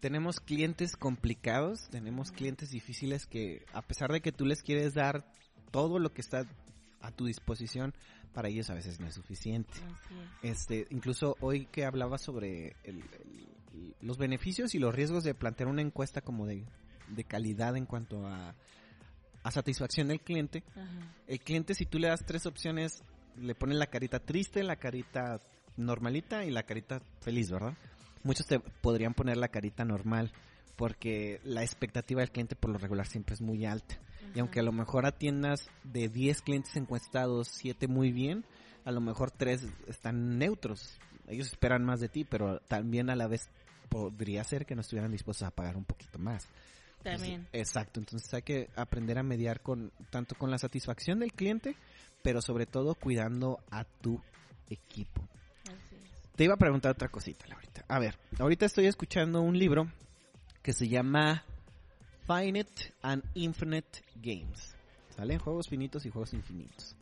tenemos 0.00 0.40
clientes 0.40 0.96
complicados, 0.96 1.88
tenemos 1.90 2.32
clientes 2.32 2.70
difíciles 2.70 3.26
que 3.26 3.64
a 3.72 3.82
pesar 3.82 4.12
de 4.12 4.20
que 4.20 4.32
tú 4.32 4.46
les 4.46 4.62
quieres 4.62 4.94
dar 4.94 5.30
todo 5.70 5.98
lo 5.98 6.12
que 6.12 6.22
está 6.22 6.46
a 7.00 7.12
tu 7.12 7.26
disposición, 7.26 7.94
para 8.32 8.48
ellos 8.48 8.68
a 8.70 8.74
veces 8.74 9.00
no 9.00 9.06
es 9.06 9.14
suficiente. 9.14 9.72
Este, 10.42 10.86
incluso 10.90 11.36
hoy 11.40 11.66
que 11.66 11.84
hablaba 11.84 12.18
sobre 12.18 12.76
el, 12.84 13.02
los 14.00 14.18
beneficios 14.18 14.74
y 14.74 14.78
los 14.78 14.94
riesgos 14.94 15.24
de 15.24 15.34
plantear 15.34 15.68
una 15.68 15.82
encuesta 15.82 16.20
como 16.20 16.46
de, 16.46 16.64
de 17.08 17.24
calidad 17.24 17.76
en 17.76 17.86
cuanto 17.86 18.26
a, 18.26 18.54
a 19.46 19.50
satisfacción 19.52 20.08
del 20.08 20.20
cliente. 20.20 20.64
Ajá. 20.72 21.14
El 21.28 21.38
cliente, 21.38 21.74
si 21.74 21.86
tú 21.86 22.00
le 22.00 22.08
das 22.08 22.24
tres 22.26 22.46
opciones, 22.46 23.04
le 23.40 23.54
ponen 23.54 23.78
la 23.78 23.86
carita 23.86 24.18
triste, 24.18 24.64
la 24.64 24.76
carita 24.76 25.38
normalita 25.76 26.44
y 26.44 26.50
la 26.50 26.64
carita 26.64 27.00
feliz, 27.20 27.50
¿verdad? 27.50 27.74
Muchos 28.24 28.46
te 28.46 28.58
podrían 28.58 29.14
poner 29.14 29.36
la 29.36 29.48
carita 29.48 29.84
normal 29.84 30.32
porque 30.74 31.40
la 31.44 31.62
expectativa 31.62 32.20
del 32.20 32.32
cliente 32.32 32.56
por 32.56 32.70
lo 32.70 32.78
regular 32.78 33.06
siempre 33.06 33.34
es 33.34 33.40
muy 33.40 33.64
alta. 33.64 33.98
Y 34.34 34.40
aunque 34.40 34.58
a 34.58 34.64
lo 34.64 34.72
mejor 34.72 35.06
atiendas 35.06 35.70
de 35.84 36.08
10 36.08 36.42
clientes 36.42 36.76
encuestados, 36.76 37.48
7 37.52 37.86
muy 37.86 38.10
bien, 38.10 38.44
a 38.84 38.90
lo 38.90 39.00
mejor 39.00 39.30
3 39.30 39.64
están 39.86 40.38
neutros. 40.38 40.98
Ellos 41.28 41.46
esperan 41.46 41.84
más 41.84 42.00
de 42.00 42.08
ti, 42.08 42.24
pero 42.24 42.58
también 42.66 43.10
a 43.10 43.16
la 43.16 43.28
vez 43.28 43.48
podría 43.88 44.42
ser 44.42 44.66
que 44.66 44.74
no 44.74 44.80
estuvieran 44.80 45.12
dispuestos 45.12 45.46
a 45.46 45.52
pagar 45.52 45.76
un 45.76 45.84
poquito 45.84 46.18
más. 46.18 46.48
También. 47.06 47.34
Entonces, 47.34 47.60
exacto, 47.60 48.00
entonces 48.00 48.34
hay 48.34 48.42
que 48.42 48.68
aprender 48.74 49.16
a 49.18 49.22
mediar 49.22 49.60
con 49.60 49.92
tanto 50.10 50.34
con 50.34 50.50
la 50.50 50.58
satisfacción 50.58 51.20
del 51.20 51.32
cliente, 51.32 51.76
pero 52.22 52.42
sobre 52.42 52.66
todo 52.66 52.96
cuidando 52.96 53.60
a 53.70 53.84
tu 53.84 54.20
equipo. 54.68 55.22
Así 55.64 55.94
es. 55.94 56.32
Te 56.34 56.44
iba 56.44 56.54
a 56.54 56.58
preguntar 56.58 56.92
otra 56.92 57.08
cosita, 57.08 57.46
Laurita. 57.46 57.84
A 57.86 58.00
ver, 58.00 58.18
ahorita 58.40 58.66
estoy 58.66 58.86
escuchando 58.86 59.40
un 59.40 59.56
libro 59.56 59.88
que 60.62 60.72
se 60.72 60.88
llama 60.88 61.44
Finite 62.26 62.92
and 63.02 63.22
Infinite 63.34 64.02
Games. 64.16 64.74
¿Sale? 65.10 65.38
Juegos 65.38 65.68
finitos 65.68 66.04
y 66.06 66.10
juegos 66.10 66.34
infinitos. 66.34 66.96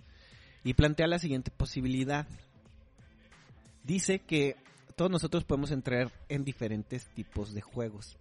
Y 0.64 0.74
plantea 0.74 1.06
la 1.06 1.18
siguiente 1.18 1.50
posibilidad. 1.50 2.26
Dice 3.82 4.18
que 4.18 4.56
todos 4.96 5.10
nosotros 5.10 5.44
podemos 5.44 5.70
entrar 5.70 6.12
en 6.28 6.44
diferentes 6.44 7.06
tipos 7.08 7.54
de 7.54 7.62
juegos. 7.62 8.18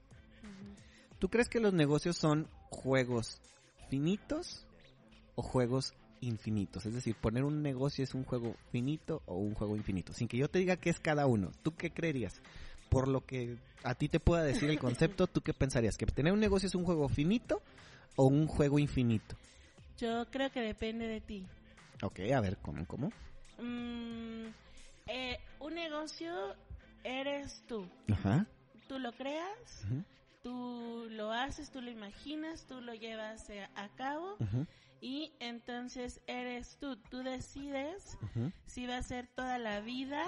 ¿Tú 1.23 1.29
crees 1.29 1.47
que 1.47 1.61
los 1.61 1.73
negocios 1.73 2.17
son 2.17 2.49
juegos 2.69 3.41
finitos 3.89 4.67
o 5.35 5.41
juegos 5.41 5.93
infinitos? 6.19 6.85
Es 6.85 6.93
decir, 6.93 7.15
poner 7.15 7.45
un 7.45 7.61
negocio 7.61 8.03
es 8.03 8.13
un 8.13 8.25
juego 8.25 8.57
finito 8.73 9.23
o 9.25 9.37
un 9.37 9.53
juego 9.53 9.77
infinito. 9.77 10.11
Sin 10.11 10.27
que 10.27 10.35
yo 10.35 10.49
te 10.49 10.59
diga 10.59 10.75
qué 10.75 10.89
es 10.89 10.99
cada 10.99 11.25
uno. 11.25 11.51
¿Tú 11.61 11.77
qué 11.77 11.91
creerías? 11.91 12.41
Por 12.89 13.07
lo 13.07 13.25
que 13.25 13.57
a 13.85 13.95
ti 13.95 14.09
te 14.09 14.19
pueda 14.19 14.43
decir 14.43 14.69
el 14.69 14.79
concepto, 14.79 15.27
¿tú 15.27 15.39
qué 15.39 15.53
pensarías? 15.53 15.95
¿Que 15.95 16.05
tener 16.07 16.33
un 16.33 16.41
negocio 16.41 16.67
es 16.67 16.75
un 16.75 16.83
juego 16.83 17.07
finito 17.07 17.61
o 18.17 18.25
un 18.25 18.45
juego 18.45 18.77
infinito? 18.77 19.37
Yo 19.97 20.25
creo 20.29 20.51
que 20.51 20.59
depende 20.59 21.07
de 21.07 21.21
ti. 21.21 21.47
Ok, 22.01 22.19
a 22.35 22.41
ver, 22.41 22.57
¿cómo? 22.57 22.85
¿Cómo? 22.85 23.13
Mm, 23.59 24.47
eh, 25.07 25.39
un 25.61 25.73
negocio 25.73 26.33
eres 27.01 27.63
tú. 27.65 27.87
Ajá. 28.11 28.45
Tú 28.89 28.99
lo 28.99 29.13
creas, 29.13 29.85
tú 30.43 31.07
lo 31.09 31.31
haces, 31.31 31.71
tú 31.71 31.81
lo 31.81 31.89
imaginas, 31.89 32.67
tú 32.67 32.81
lo 32.81 32.93
llevas 32.93 33.49
eh, 33.49 33.67
a 33.75 33.89
cabo 33.89 34.37
y 35.01 35.33
entonces 35.39 36.21
eres 36.27 36.77
tú. 36.79 36.97
Tú 37.09 37.23
decides 37.23 38.17
si 38.67 38.85
va 38.85 38.97
a 38.97 39.03
ser 39.03 39.27
toda 39.27 39.57
la 39.57 39.79
vida, 39.79 40.25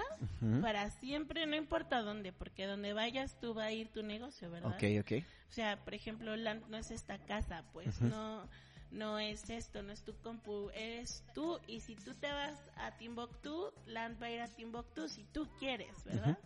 para 0.62 0.89
siempre, 0.89 1.45
no 1.45 1.55
importa 1.55 2.01
dónde, 2.01 2.34
porque 2.34 2.65
donde 2.65 2.93
vayas 2.93 3.39
tú 3.39 3.53
va 3.53 3.65
a 3.65 3.72
ir 3.72 3.89
tu 3.89 4.01
negocio, 4.01 4.50
¿verdad? 4.50 4.74
Ok, 4.75 4.84
ok. 5.01 5.24
O 5.50 5.53
sea, 5.53 5.84
por 5.84 5.93
ejemplo, 5.93 6.36
Land 6.36 6.67
no 6.69 6.77
es 6.77 6.91
esta 6.91 7.19
casa, 7.19 7.63
pues 7.72 8.01
no 8.01 8.50
no 8.91 9.19
es 9.19 9.50
esto, 9.50 9.84
no 9.84 9.91
es 9.91 10.03
tu 10.03 10.15
compu, 10.22 10.69
eres 10.74 11.24
tú 11.34 11.60
y 11.67 11.81
si 11.81 11.95
tú 11.95 12.13
te 12.15 12.31
vas 12.31 12.57
a 12.77 12.91
Timbuktu, 12.98 13.74
Land 13.88 14.22
va 14.22 14.27
a 14.27 14.31
ir 14.31 14.41
a 14.41 14.48
Timbuktu 14.48 15.07
si 15.10 15.25
tú 15.25 15.48
quieres, 15.60 16.03
¿verdad? 16.05 16.38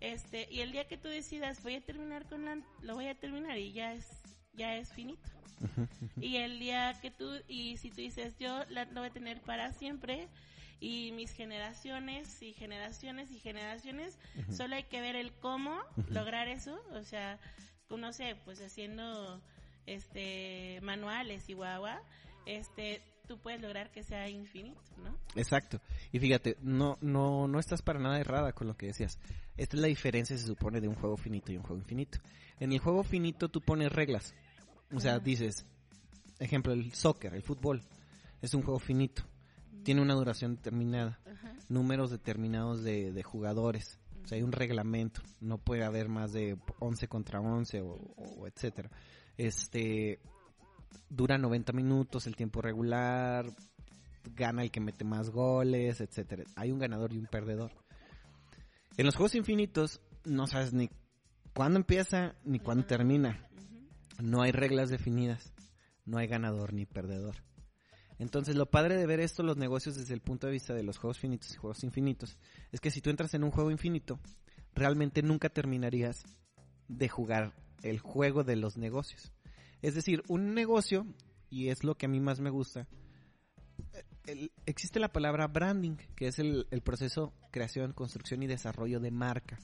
Este, 0.00 0.46
y 0.50 0.60
el 0.60 0.72
día 0.72 0.86
que 0.86 0.98
tú 0.98 1.08
decidas 1.08 1.62
voy 1.62 1.76
a 1.76 1.80
terminar 1.80 2.26
con 2.28 2.44
Land, 2.44 2.64
lo 2.82 2.94
voy 2.94 3.08
a 3.08 3.14
terminar 3.14 3.56
y 3.58 3.72
ya 3.72 3.94
es 3.94 4.06
ya 4.52 4.76
es 4.76 4.92
finito. 4.92 5.28
Y 6.20 6.36
el 6.36 6.58
día 6.58 6.98
que 7.00 7.10
tú 7.10 7.30
y 7.48 7.76
si 7.76 7.90
tú 7.90 7.96
dices 7.96 8.36
yo 8.38 8.64
Land 8.70 8.92
lo 8.92 9.00
voy 9.00 9.10
a 9.10 9.12
tener 9.12 9.40
para 9.40 9.72
siempre 9.72 10.28
y 10.80 11.12
mis 11.12 11.30
generaciones 11.32 12.42
y 12.42 12.52
generaciones 12.52 13.30
y 13.30 13.38
generaciones, 13.38 14.18
solo 14.50 14.76
hay 14.76 14.84
que 14.84 15.00
ver 15.00 15.16
el 15.16 15.32
cómo 15.32 15.80
lograr 16.10 16.48
eso, 16.48 16.78
o 16.92 17.02
sea, 17.02 17.38
no 17.88 18.12
sé, 18.12 18.36
pues 18.44 18.60
haciendo 18.60 19.40
este 19.86 20.78
manuales 20.82 21.48
y 21.48 21.54
guagua, 21.54 22.02
este 22.44 23.02
tú 23.26 23.38
puedes 23.38 23.60
lograr 23.60 23.90
que 23.90 24.02
sea 24.02 24.28
infinito, 24.28 24.80
¿no? 25.02 25.16
Exacto. 25.34 25.80
Y 26.12 26.18
fíjate, 26.18 26.56
no, 26.62 26.98
no, 27.00 27.48
no 27.48 27.58
estás 27.58 27.82
para 27.82 27.98
nada 27.98 28.18
errada 28.20 28.52
con 28.52 28.66
lo 28.66 28.76
que 28.76 28.86
decías. 28.86 29.18
Esta 29.56 29.76
es 29.76 29.82
la 29.82 29.88
diferencia, 29.88 30.36
se 30.36 30.46
supone, 30.46 30.80
de 30.80 30.88
un 30.88 30.94
juego 30.94 31.16
finito 31.16 31.52
y 31.52 31.56
un 31.56 31.62
juego 31.62 31.80
infinito. 31.80 32.18
En 32.60 32.72
el 32.72 32.78
juego 32.78 33.02
finito 33.02 33.48
tú 33.48 33.60
pones 33.60 33.92
reglas. 33.92 34.34
O 34.92 35.00
sea, 35.00 35.18
dices, 35.18 35.66
ejemplo, 36.38 36.72
el 36.72 36.92
soccer, 36.92 37.34
el 37.34 37.42
fútbol, 37.42 37.82
es 38.40 38.54
un 38.54 38.62
juego 38.62 38.78
finito. 38.78 39.22
Tiene 39.82 40.02
una 40.02 40.14
duración 40.14 40.56
determinada, 40.56 41.20
números 41.68 42.10
determinados 42.10 42.82
de, 42.82 43.12
de 43.12 43.22
jugadores. 43.22 43.98
O 44.24 44.28
sea, 44.28 44.36
hay 44.36 44.42
un 44.42 44.52
reglamento. 44.52 45.20
No 45.40 45.58
puede 45.58 45.84
haber 45.84 46.08
más 46.08 46.32
de 46.32 46.56
11 46.80 47.08
contra 47.08 47.40
11 47.40 47.80
o, 47.82 47.92
o 48.16 48.46
etcétera. 48.46 48.90
Este, 49.36 50.20
dura 51.08 51.38
90 51.38 51.72
minutos 51.72 52.26
el 52.26 52.36
tiempo 52.36 52.62
regular, 52.62 53.46
gana 54.34 54.62
el 54.62 54.70
que 54.70 54.80
mete 54.80 55.04
más 55.04 55.30
goles, 55.30 56.00
etcétera. 56.00 56.44
Hay 56.56 56.72
un 56.72 56.78
ganador 56.78 57.12
y 57.12 57.18
un 57.18 57.26
perdedor. 57.26 57.72
En 58.96 59.06
los 59.06 59.14
juegos 59.14 59.34
infinitos 59.34 60.00
no 60.24 60.46
sabes 60.46 60.72
ni 60.72 60.90
cuándo 61.54 61.78
empieza 61.78 62.34
ni 62.44 62.58
cuándo 62.58 62.86
termina. 62.86 63.46
No 64.20 64.42
hay 64.42 64.52
reglas 64.52 64.88
definidas. 64.88 65.52
No 66.04 66.18
hay 66.18 66.28
ganador 66.28 66.72
ni 66.72 66.86
perdedor. 66.86 67.36
Entonces, 68.18 68.56
lo 68.56 68.66
padre 68.66 68.96
de 68.96 69.06
ver 69.06 69.20
esto, 69.20 69.42
los 69.42 69.56
negocios 69.56 69.96
desde 69.96 70.14
el 70.14 70.20
punto 70.20 70.46
de 70.46 70.54
vista 70.54 70.72
de 70.72 70.82
los 70.82 70.96
juegos 70.96 71.18
finitos 71.18 71.52
y 71.52 71.56
juegos 71.56 71.84
infinitos, 71.84 72.38
es 72.72 72.80
que 72.80 72.90
si 72.90 73.02
tú 73.02 73.10
entras 73.10 73.34
en 73.34 73.44
un 73.44 73.50
juego 73.50 73.70
infinito, 73.70 74.18
realmente 74.74 75.22
nunca 75.22 75.50
terminarías 75.50 76.24
de 76.88 77.08
jugar 77.08 77.52
el 77.82 77.98
juego 77.98 78.42
de 78.42 78.56
los 78.56 78.78
negocios. 78.78 79.32
Es 79.82 79.94
decir, 79.94 80.22
un 80.28 80.54
negocio, 80.54 81.06
y 81.50 81.68
es 81.68 81.84
lo 81.84 81.94
que 81.96 82.06
a 82.06 82.08
mí 82.08 82.20
más 82.20 82.40
me 82.40 82.50
gusta, 82.50 82.86
eh, 83.92 84.04
el- 84.26 84.52
existe 84.66 84.98
la 85.00 85.12
palabra 85.12 85.46
branding, 85.46 85.96
que 86.14 86.28
es 86.28 86.38
el, 86.38 86.66
el 86.70 86.80
proceso 86.82 87.32
creación, 87.50 87.92
construcción 87.92 88.42
y 88.42 88.46
desarrollo 88.46 89.00
de 89.00 89.10
marca. 89.10 89.58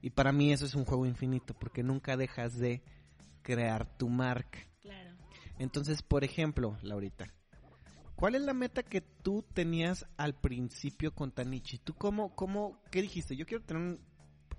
Y 0.00 0.10
para 0.10 0.32
mí 0.32 0.52
eso 0.52 0.64
es 0.64 0.74
un 0.74 0.84
juego 0.84 1.06
infinito, 1.06 1.54
porque 1.58 1.82
nunca 1.82 2.16
dejas 2.16 2.56
de 2.58 2.82
crear 3.42 3.96
tu 3.98 4.08
marca. 4.08 4.60
Claro. 4.80 5.16
Entonces, 5.58 6.02
por 6.02 6.22
ejemplo, 6.22 6.78
Laurita, 6.82 7.26
¿cuál 8.14 8.36
es 8.36 8.42
la 8.42 8.54
meta 8.54 8.82
que 8.84 9.00
tú 9.00 9.44
tenías 9.54 10.06
al 10.16 10.34
principio 10.34 11.12
con 11.14 11.32
Tanichi? 11.32 11.78
¿Tú 11.78 11.94
cómo, 11.94 12.34
cómo, 12.36 12.80
qué 12.92 13.02
dijiste? 13.02 13.34
Yo 13.36 13.44
quiero 13.46 13.64
tener 13.64 13.82
un, 13.82 14.00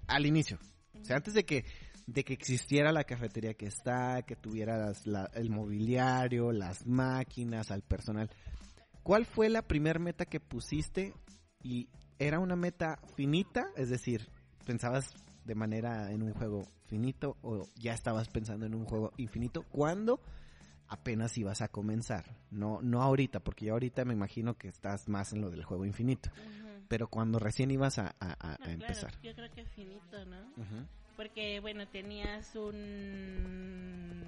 al 0.07 0.25
inicio, 0.25 0.59
o 0.99 1.05
sea, 1.05 1.15
antes 1.15 1.33
de 1.33 1.45
que, 1.45 1.63
de 2.13 2.23
que 2.23 2.33
existiera 2.33 2.91
la 2.91 3.03
cafetería 3.03 3.53
que 3.53 3.67
está, 3.67 4.21
que 4.23 4.35
tuvieras 4.35 5.05
la- 5.05 5.29
el 5.33 5.49
mobiliario, 5.49 6.51
las 6.51 6.85
máquinas, 6.87 7.71
al 7.71 7.81
personal, 7.83 8.29
¿cuál 9.03 9.25
fue 9.25 9.49
la 9.49 9.61
primer 9.61 9.99
meta 9.99 10.25
que 10.25 10.39
pusiste 10.39 11.13
y 11.63 11.87
era 12.17 12.39
una 12.39 12.55
meta 12.55 12.99
finita? 13.15 13.67
Es 13.75 13.89
decir, 13.89 14.27
¿pensabas 14.65 15.13
de 15.45 15.55
manera 15.55 16.11
en 16.11 16.23
un 16.23 16.33
juego 16.33 16.65
finito 16.87 17.37
o 17.41 17.67
ya 17.75 17.93
estabas 17.93 18.27
pensando 18.29 18.65
en 18.65 18.75
un 18.75 18.85
juego 18.85 19.11
infinito? 19.17 19.63
¿Cuándo? 19.71 20.19
apenas 20.91 21.37
ibas 21.37 21.61
a 21.61 21.67
comenzar. 21.67 22.25
No, 22.49 22.79
no 22.81 23.03
ahorita, 23.03 23.41
porque 23.41 23.65
yo 23.65 23.73
ahorita 23.73 24.05
me 24.05 24.13
imagino 24.15 24.57
que 24.57 24.69
estás 24.69 25.07
más 25.07 25.33
en 25.33 25.41
lo 25.41 25.51
del 25.51 25.63
juego 25.63 25.85
infinito. 25.85 26.31
Pero 26.87 27.07
cuando 27.07 27.37
recién 27.37 27.69
ibas 27.69 27.99
a, 27.99 28.15
a- 28.19 28.33
a- 28.39 28.57
No, 28.59 28.65
a 28.65 28.71
empezar. 28.71 29.11
Claro, 29.11 29.21
yo 29.21 29.35
creo 29.35 29.51
que 29.51 29.65
finito, 29.65 30.25
¿no? 30.25 30.51
Porque, 31.19 31.59
bueno, 31.59 31.85
tenías 31.85 32.55
un 32.55 34.25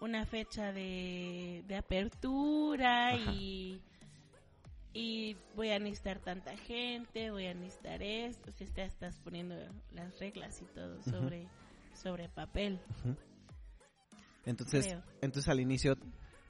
una 0.00 0.24
fecha 0.24 0.72
de, 0.72 1.64
de 1.66 1.74
apertura 1.74 3.08
Ajá. 3.08 3.32
y 3.32 3.82
y 4.94 5.36
voy 5.56 5.70
a 5.70 5.80
necesitar 5.80 6.20
tanta 6.20 6.56
gente, 6.56 7.32
voy 7.32 7.48
a 7.48 7.54
necesitar 7.54 8.00
esto, 8.04 8.52
si 8.52 8.66
te 8.66 8.84
estás 8.84 9.18
poniendo 9.18 9.56
las 9.90 10.16
reglas 10.20 10.62
y 10.62 10.66
todo 10.66 11.02
sobre 11.02 11.48
sobre 11.92 12.28
papel. 12.28 12.78
Entonces, 14.46 14.86
Creo. 14.86 15.02
entonces 15.22 15.50
al 15.50 15.58
inicio 15.58 15.96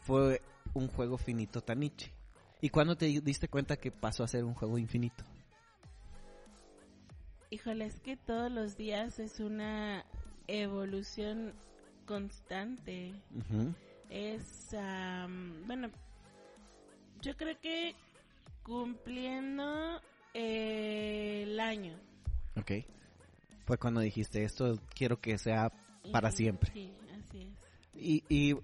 fue 0.03 0.43
un 0.75 0.87
juego 0.89 1.17
finito 1.17 1.63
Tanichi. 1.63 2.13
¿Y 2.61 2.69
cuándo 2.69 2.95
te 2.95 3.07
diste 3.07 3.49
cuenta 3.49 3.79
que 3.79 3.91
pasó 3.91 4.23
a 4.23 4.29
ser 4.29 4.45
un 4.45 4.53
juego 4.53 4.77
infinito? 4.77 5.25
Híjole, 7.51 7.87
es 7.87 8.01
que 8.01 8.17
todos 8.17 8.53
los 8.53 8.77
días 8.77 9.19
es 9.19 9.41
una 9.41 10.05
evolución 10.47 11.55
constante. 12.07 13.15
Es, 14.11 14.75
am, 14.75 15.67
bueno, 15.67 15.91
yo 17.23 17.37
creo 17.37 17.59
que 17.61 17.95
cumpliendo 18.63 20.01
eh, 20.35 21.45
el 21.45 21.59
año. 21.61 21.99
Ok. 22.57 22.73
Fue 23.65 23.79
cuando 23.79 24.01
dijiste, 24.01 24.45
esto 24.45 24.79
quiero 24.95 25.21
que 25.21 25.39
sea 25.39 25.73
para 26.13 26.31
siempre. 26.31 26.71
Sí, 26.73 26.93
así 27.19 27.43
es. 27.43 27.49
Y, 27.95 28.25
y 28.29 28.57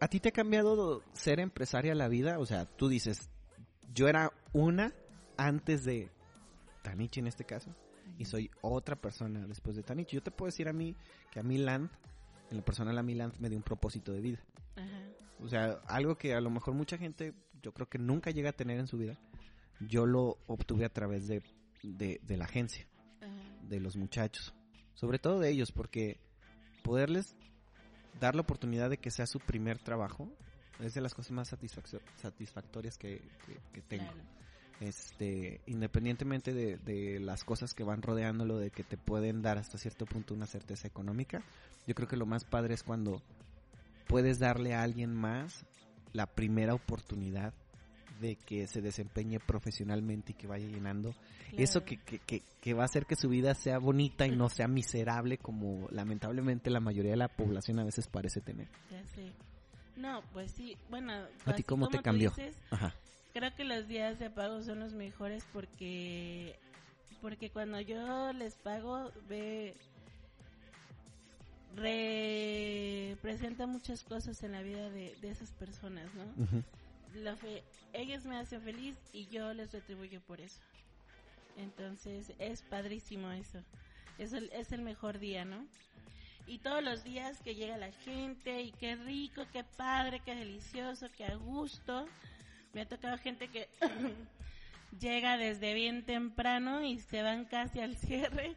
a 0.00 0.08
ti 0.08 0.20
te 0.20 0.30
ha 0.30 0.32
cambiado 0.32 1.02
ser 1.12 1.38
empresaria 1.38 1.94
la 1.94 2.08
vida, 2.08 2.38
o 2.38 2.46
sea, 2.46 2.64
tú 2.64 2.88
dices, 2.88 3.30
yo 3.94 4.08
era 4.08 4.32
una 4.52 4.92
antes 5.36 5.84
de 5.84 6.10
Tanichi 6.82 7.20
en 7.20 7.28
este 7.28 7.44
caso, 7.44 7.74
y 8.22 8.24
soy 8.24 8.50
otra 8.62 8.96
persona 8.96 9.46
después 9.46 9.76
de 9.76 9.82
Tanichi. 9.82 10.16
Yo 10.16 10.22
te 10.22 10.30
puedo 10.30 10.46
decir 10.48 10.68
a 10.68 10.72
mí 10.72 10.96
que 11.30 11.40
a 11.40 11.42
mí 11.42 11.58
Land, 11.58 11.90
en 12.50 12.56
lo 12.56 12.64
personal 12.64 12.96
a 12.98 13.02
mí 13.02 13.14
Land 13.14 13.34
me 13.38 13.48
dio 13.48 13.58
un 13.58 13.64
propósito 13.64 14.12
de 14.12 14.20
vida. 14.20 14.38
Ajá. 14.76 15.00
O 15.40 15.48
sea, 15.48 15.80
algo 15.86 16.16
que 16.16 16.34
a 16.34 16.40
lo 16.40 16.50
mejor 16.50 16.74
mucha 16.74 16.96
gente, 16.96 17.34
yo 17.62 17.72
creo 17.72 17.88
que 17.88 17.98
nunca 17.98 18.30
llega 18.30 18.50
a 18.50 18.52
tener 18.52 18.78
en 18.78 18.86
su 18.86 18.96
vida, 18.98 19.18
yo 19.80 20.06
lo 20.06 20.38
obtuve 20.46 20.84
a 20.84 20.88
través 20.92 21.26
de, 21.26 21.42
de, 21.82 22.20
de 22.22 22.36
la 22.36 22.44
agencia, 22.44 22.86
Ajá. 23.20 23.30
de 23.68 23.80
los 23.80 23.96
muchachos, 23.96 24.54
sobre 24.94 25.18
todo 25.18 25.40
de 25.40 25.50
ellos, 25.50 25.72
porque 25.72 26.20
poderles 26.84 27.34
dar 28.20 28.34
la 28.36 28.42
oportunidad 28.42 28.88
de 28.90 28.98
que 28.98 29.10
sea 29.10 29.26
su 29.26 29.40
primer 29.40 29.78
trabajo 29.78 30.28
es 30.80 30.94
de 30.94 31.00
las 31.00 31.14
cosas 31.14 31.32
más 31.32 31.48
satisfactorias 32.16 32.98
que, 32.98 33.20
que- 33.46 33.58
que 33.72 33.80
tengo. 33.82 34.04
Claro. 34.04 34.22
Este, 34.82 35.60
independientemente 35.66 36.52
de, 36.52 36.76
de 36.78 37.20
las 37.20 37.44
cosas 37.44 37.72
que 37.72 37.84
van 37.84 38.02
rodeándolo, 38.02 38.58
de 38.58 38.70
que 38.70 38.82
te 38.82 38.96
pueden 38.96 39.40
dar 39.40 39.56
hasta 39.56 39.78
cierto 39.78 40.06
punto 40.06 40.34
una 40.34 40.46
certeza 40.46 40.88
económica, 40.88 41.40
yo 41.86 41.94
creo 41.94 42.08
que 42.08 42.16
lo 42.16 42.26
más 42.26 42.44
padre 42.44 42.74
es 42.74 42.82
cuando 42.82 43.22
puedes 44.08 44.40
darle 44.40 44.74
a 44.74 44.82
alguien 44.82 45.14
más 45.14 45.64
la 46.12 46.26
primera 46.26 46.74
oportunidad 46.74 47.54
de 48.20 48.34
que 48.36 48.66
se 48.66 48.80
desempeñe 48.80 49.38
profesionalmente 49.40 50.32
y 50.32 50.34
que 50.34 50.46
vaya 50.48 50.66
llenando 50.66 51.14
eso 51.52 51.84
que, 51.84 51.96
Claro. 51.98 52.06
que, 52.06 52.18
que, 52.40 52.42
que 52.60 52.74
va 52.74 52.82
a 52.82 52.86
hacer 52.86 53.06
que 53.06 53.14
su 53.16 53.28
vida 53.28 53.54
sea 53.54 53.78
bonita 53.78 54.26
y 54.26 54.34
no 54.36 54.48
sea 54.48 54.66
miserable 54.68 55.38
como 55.38 55.86
lamentablemente 55.90 56.70
la 56.70 56.80
mayoría 56.80 57.12
de 57.12 57.16
la 57.18 57.28
población 57.28 57.78
a 57.78 57.84
veces 57.84 58.08
parece 58.08 58.40
tener. 58.40 58.68
Ya 58.90 59.04
sé. 59.14 59.32
No, 59.96 60.22
pues 60.32 60.50
sí, 60.52 60.76
bueno. 60.90 61.12
¿A 61.44 61.54
ti 61.54 61.62
cómo 61.62 61.88
te 61.88 62.00
cambió? 62.00 62.30
dices, 62.30 62.56
Ajá. 62.70 62.94
Creo 63.32 63.54
que 63.54 63.64
los 63.64 63.88
días 63.88 64.18
de 64.18 64.30
pago 64.30 64.62
son 64.62 64.80
los 64.80 64.92
mejores 64.92 65.44
porque 65.52 66.58
porque 67.20 67.50
cuando 67.50 67.80
yo 67.80 68.32
les 68.32 68.54
pago 68.56 69.10
ve 69.28 69.74
representa 71.74 73.66
muchas 73.66 74.02
cosas 74.02 74.42
en 74.42 74.52
la 74.52 74.62
vida 74.62 74.90
de, 74.90 75.16
de 75.20 75.30
esas 75.30 75.52
personas, 75.52 76.12
¿no? 76.14 76.24
La 77.14 77.36
fe, 77.36 77.62
ellos 77.92 78.24
me 78.24 78.36
hacen 78.36 78.62
feliz 78.62 78.96
y 79.12 79.26
yo 79.28 79.52
les 79.54 79.72
retribuyo 79.72 80.20
por 80.22 80.40
eso. 80.40 80.60
Entonces 81.56 82.32
es 82.38 82.62
padrísimo 82.62 83.30
eso. 83.30 83.58
Es 84.18 84.32
el, 84.32 84.50
es 84.52 84.72
el 84.72 84.82
mejor 84.82 85.18
día, 85.18 85.44
¿no? 85.44 85.66
Y 86.46 86.58
todos 86.58 86.82
los 86.82 87.04
días 87.04 87.40
que 87.40 87.54
llega 87.54 87.76
la 87.76 87.92
gente 87.92 88.62
y 88.62 88.72
qué 88.72 88.96
rico, 88.96 89.42
qué 89.52 89.64
padre, 89.64 90.20
qué 90.24 90.34
delicioso, 90.34 91.08
qué 91.16 91.24
a 91.26 91.36
gusto. 91.36 92.06
Me 92.74 92.82
ha 92.82 92.88
tocado 92.88 93.18
gente 93.18 93.48
que 93.48 93.68
llega 95.00 95.36
desde 95.36 95.74
bien 95.74 96.04
temprano 96.04 96.82
y 96.84 96.98
se 97.00 97.22
van 97.22 97.44
casi 97.44 97.80
al 97.80 97.96
cierre. 97.96 98.54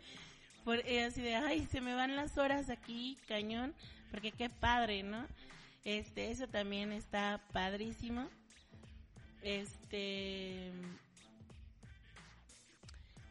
Por, 0.64 0.80
así 0.80 1.22
de, 1.22 1.36
ay, 1.36 1.66
se 1.68 1.82
me 1.82 1.94
van 1.94 2.16
las 2.16 2.38
horas 2.38 2.70
aquí, 2.70 3.18
cañón, 3.28 3.74
porque 4.10 4.32
qué 4.32 4.50
padre, 4.50 5.04
¿no? 5.04 5.26
Este, 5.84 6.32
eso 6.32 6.48
también 6.48 6.92
está 6.92 7.40
padrísimo. 7.52 8.28
Este, 9.44 10.72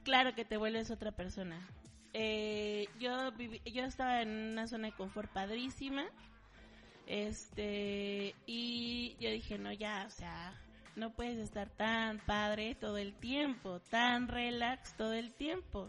claro 0.05 0.35
que 0.35 0.45
te 0.45 0.57
vuelves 0.57 0.91
otra 0.91 1.11
persona. 1.13 1.59
Eh, 2.13 2.87
yo 3.01 3.33
viví- 3.33 3.61
yo 3.65 3.85
estaba 3.85 4.23
en 4.23 4.29
una 4.53 4.69
zona 4.69 4.89
de 4.89 4.95
confort 4.95 5.33
padrísima. 5.33 6.05
Este, 7.07 8.35
y 8.47 9.17
yo 9.19 9.31
dije, 9.31 9.59
no, 9.59 9.73
ya, 9.73 10.05
o 10.07 10.11
sea, 10.11 10.55
no 10.97 11.11
puedes 11.11 11.39
estar 11.39 11.69
tan 11.69 12.19
padre 12.19 12.75
todo 12.75 12.99
el 12.99 13.15
tiempo, 13.15 13.81
tan 13.91 14.29
relax 14.29 14.95
todo 14.97 15.13
el 15.13 15.33
tiempo. 15.33 15.89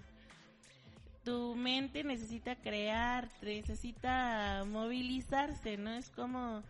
Tu 1.24 1.56
mente 1.56 2.04
necesita 2.04 2.56
crear, 2.56 3.30
necesita 3.42 4.64
movilizarse, 4.66 5.78
¿no? 5.78 5.92
Es 5.92 6.10
como 6.12 6.64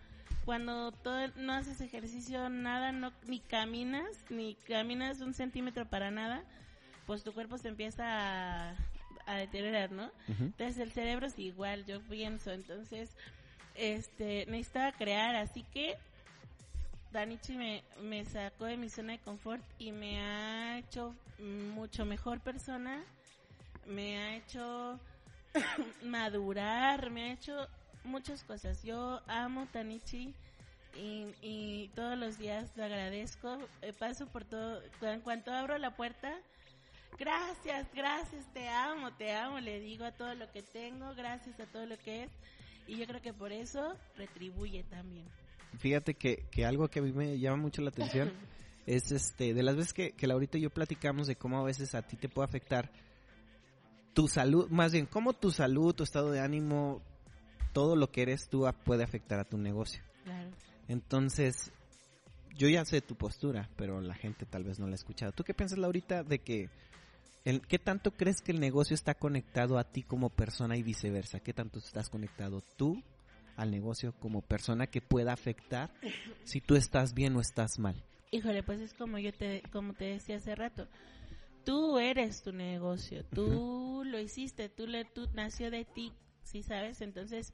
cuando 0.46 0.92
todo, 0.92 1.28
no 1.36 1.54
haces 1.54 1.82
ejercicio, 1.82 2.50
nada, 2.50 2.92
no, 2.92 3.12
ni 3.26 3.40
caminas, 3.40 4.08
ni 4.30 4.56
caminas 4.56 5.22
un 5.22 5.34
centímetro 5.34 5.90
para 5.90 6.12
nada, 6.12 6.44
pues 7.06 7.24
tu 7.24 7.34
cuerpo 7.34 7.58
se 7.58 7.68
empieza 7.68 8.06
a, 8.06 8.76
a 9.26 9.36
deteriorar, 9.36 9.92
¿no? 9.92 10.12
Entonces 10.28 10.78
el 10.78 10.92
cerebro 10.92 11.28
es 11.28 11.38
igual, 11.40 11.86
yo 11.86 12.00
pienso, 12.02 12.52
entonces 12.52 13.10
este 13.74 14.46
necesitaba 14.46 14.92
crear, 14.94 15.36
así 15.36 15.64
que 15.74 15.98
Danichi 17.12 17.56
me, 17.56 17.84
me 18.02 18.26
sacó 18.26 18.66
de 18.66 18.78
mi 18.78 18.90
zona 18.90 19.14
de 19.14 19.20
confort 19.20 19.64
y 19.80 19.92
me 19.92 20.20
ha 20.22 20.78
hecho 20.80 21.16
mucho 21.40 22.06
mejor 22.06 22.40
persona, 22.40 23.04
me 23.86 24.18
ha 24.18 24.36
hecho 24.36 25.00
madurar, 26.04 27.10
me 27.10 27.24
ha 27.24 27.34
hecho 27.34 27.68
muchas 28.04 28.44
cosas. 28.44 28.84
Yo 28.84 29.22
amo 29.28 29.68
Tanichi 29.72 30.34
y, 30.96 31.28
y 31.42 31.90
todos 31.96 32.18
los 32.18 32.38
días 32.38 32.72
lo 32.76 32.84
agradezco. 32.84 33.58
Eh, 33.82 33.94
paso 33.94 34.28
por 34.28 34.46
todo, 34.46 34.82
en 35.02 35.22
cuanto 35.22 35.52
abro 35.52 35.78
la 35.78 35.96
puerta, 35.96 36.34
gracias, 37.18 37.88
gracias, 37.94 38.46
te 38.54 38.70
amo, 38.70 39.14
te 39.14 39.34
amo, 39.34 39.60
le 39.60 39.80
digo 39.80 40.06
a 40.06 40.12
todo 40.12 40.36
lo 40.36 40.52
que 40.52 40.62
tengo, 40.62 41.14
gracias 41.16 41.60
a 41.60 41.66
todo 41.66 41.86
lo 41.86 41.98
que 41.98 42.24
es. 42.24 42.32
Y 42.88 42.98
yo 42.98 43.08
creo 43.08 43.22
que 43.22 43.34
por 43.34 43.52
eso 43.52 43.96
retribuye 44.16 44.84
también. 44.84 45.28
Fíjate 45.80 46.16
que, 46.16 46.46
que 46.52 46.66
algo 46.66 46.88
que 46.88 47.00
a 47.00 47.02
mí 47.02 47.12
me 47.12 47.38
llama 47.40 47.58
mucho 47.58 47.82
la 47.82 47.90
atención 47.90 48.32
es 48.86 49.12
este, 49.12 49.54
de 49.54 49.64
las 49.64 49.76
veces 49.76 49.94
que, 49.94 50.12
que 50.12 50.28
Laurita 50.28 50.58
y 50.58 50.62
yo 50.62 50.70
platicamos 50.70 51.28
de 51.28 51.36
cómo 51.36 51.60
a 51.60 51.64
veces 51.64 51.96
a 51.96 52.02
ti 52.02 52.18
te 52.18 52.30
puede 52.30 52.48
afectar 52.48 52.92
tu 54.14 54.28
salud, 54.28 54.70
más 54.70 54.94
bien, 54.94 55.06
cómo 55.06 55.34
tu 55.34 55.52
salud, 55.52 55.94
tu 55.94 56.04
estado 56.04 56.32
de 56.32 56.40
ánimo, 56.40 57.02
todo 57.74 57.96
lo 57.96 58.12
que 58.12 58.22
eres 58.22 58.48
tú 58.48 58.66
puede 58.86 59.04
afectar 59.04 59.40
a 59.40 59.44
tu 59.44 59.58
negocio. 59.58 60.02
Claro. 60.24 60.50
Entonces, 60.88 61.74
yo 62.56 62.70
ya 62.70 62.86
sé 62.86 63.02
tu 63.02 63.16
postura, 63.16 63.70
pero 63.76 64.00
la 64.00 64.16
gente 64.16 64.46
tal 64.46 64.64
vez 64.64 64.80
no 64.80 64.88
la 64.88 64.94
ha 64.94 64.96
escuchado. 64.96 65.34
¿Tú 65.34 65.44
qué 65.44 65.54
piensas, 65.54 65.78
Laurita, 65.78 66.24
de 66.24 66.40
que, 66.40 66.70
el, 67.44 67.62
qué 67.68 67.78
tanto 67.78 68.12
crees 68.12 68.42
que 68.42 68.54
el 68.54 68.62
negocio 68.62 68.94
está 68.94 69.16
conectado 69.16 69.78
a 69.78 69.84
ti 69.84 70.04
como 70.04 70.30
persona 70.30 70.78
y 70.78 70.84
viceversa? 70.84 71.42
¿Qué 71.42 71.54
tanto 71.54 71.80
estás 71.80 72.10
conectado 72.10 72.64
tú 72.78 73.04
al 73.56 73.72
negocio 73.72 74.14
como 74.20 74.42
persona 74.42 74.88
que 74.88 75.02
pueda 75.02 75.34
afectar 75.34 75.92
si 76.44 76.62
tú 76.62 76.76
estás 76.76 77.14
bien 77.14 77.36
o 77.36 77.42
estás 77.42 77.80
mal? 77.80 77.96
Híjole, 78.32 78.64
pues 78.64 78.82
es 78.82 78.94
como 78.94 79.18
yo 79.18 79.34
te, 79.34 79.64
como 79.72 79.94
te 79.94 80.06
decía 80.06 80.38
hace 80.38 80.56
rato. 80.56 80.88
Tú 81.64 81.98
eres 81.98 82.44
tu 82.44 82.52
negocio, 82.52 83.26
tú 83.26 84.04
lo 84.06 84.20
hiciste, 84.20 84.70
tú 84.70 84.88
le, 84.88 85.06
tú 85.06 85.28
nació 85.34 85.72
de 85.72 85.86
ti, 85.86 86.14
¿sí 86.44 86.62
sabes? 86.62 87.02
Entonces 87.02 87.54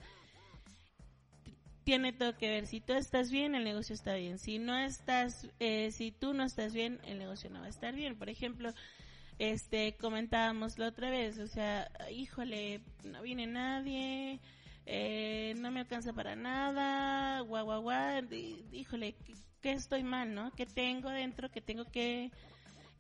tiene 1.83 2.13
todo 2.13 2.37
que 2.37 2.49
ver. 2.49 2.67
Si 2.67 2.81
tú 2.81 2.93
estás 2.93 3.31
bien, 3.31 3.55
el 3.55 3.63
negocio 3.63 3.93
está 3.93 4.15
bien. 4.15 4.37
Si 4.37 4.59
no 4.59 4.77
estás, 4.77 5.47
eh, 5.59 5.91
si 5.91 6.11
tú 6.11 6.33
no 6.33 6.43
estás 6.43 6.73
bien, 6.73 6.99
el 7.05 7.19
negocio 7.19 7.49
no 7.49 7.61
va 7.61 7.67
a 7.67 7.69
estar 7.69 7.95
bien. 7.95 8.17
Por 8.17 8.29
ejemplo, 8.29 8.73
este 9.39 9.95
comentábamos 9.99 10.77
la 10.77 10.87
otra 10.87 11.09
vez, 11.09 11.39
o 11.39 11.47
sea, 11.47 11.89
híjole, 12.11 12.81
no 13.03 13.23
viene 13.23 13.47
nadie, 13.47 14.39
eh, 14.85 15.53
no 15.57 15.71
me 15.71 15.81
alcanza 15.81 16.13
para 16.13 16.35
nada, 16.35 17.41
guau, 17.41 17.65
guau, 17.65 17.81
guau, 17.81 18.23
híjole, 18.71 19.13
¿qué, 19.25 19.33
qué 19.61 19.71
estoy 19.73 20.03
mal, 20.03 20.33
no? 20.33 20.51
¿Qué 20.51 20.65
tengo 20.65 21.09
dentro? 21.09 21.49
¿Qué 21.51 21.61
tengo 21.61 21.85
que, 21.85 22.31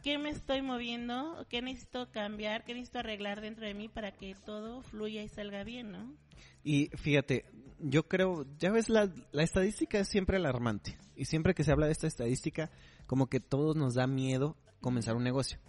qué 0.03 0.17
me 0.17 0.29
estoy 0.29 0.61
moviendo? 0.61 1.45
¿Qué 1.49 1.61
necesito 1.61 2.11
cambiar? 2.11 2.63
¿Qué 2.63 2.73
necesito 2.73 2.99
arreglar 2.99 3.41
dentro 3.41 3.65
de 3.65 3.73
mí 3.73 3.89
para 3.89 4.11
que 4.11 4.35
todo 4.45 4.81
fluya 4.83 5.23
y 5.23 5.29
salga 5.29 5.63
bien, 5.63 5.91
no? 5.91 6.15
Y 6.63 6.89
fíjate, 6.95 7.45
yo 7.79 8.07
creo, 8.07 8.45
ya 8.59 8.71
ves, 8.71 8.89
la, 8.89 9.11
la 9.31 9.43
estadística 9.43 9.99
es 9.99 10.07
siempre 10.07 10.37
alarmante. 10.37 10.97
Y 11.15 11.25
siempre 11.25 11.53
que 11.53 11.63
se 11.63 11.71
habla 11.71 11.87
de 11.87 11.91
esta 11.91 12.07
estadística, 12.07 12.71
como 13.07 13.27
que 13.27 13.39
todos 13.39 13.75
nos 13.75 13.95
da 13.95 14.07
miedo 14.07 14.55
comenzar 14.79 15.15
un 15.15 15.23
negocio. 15.23 15.59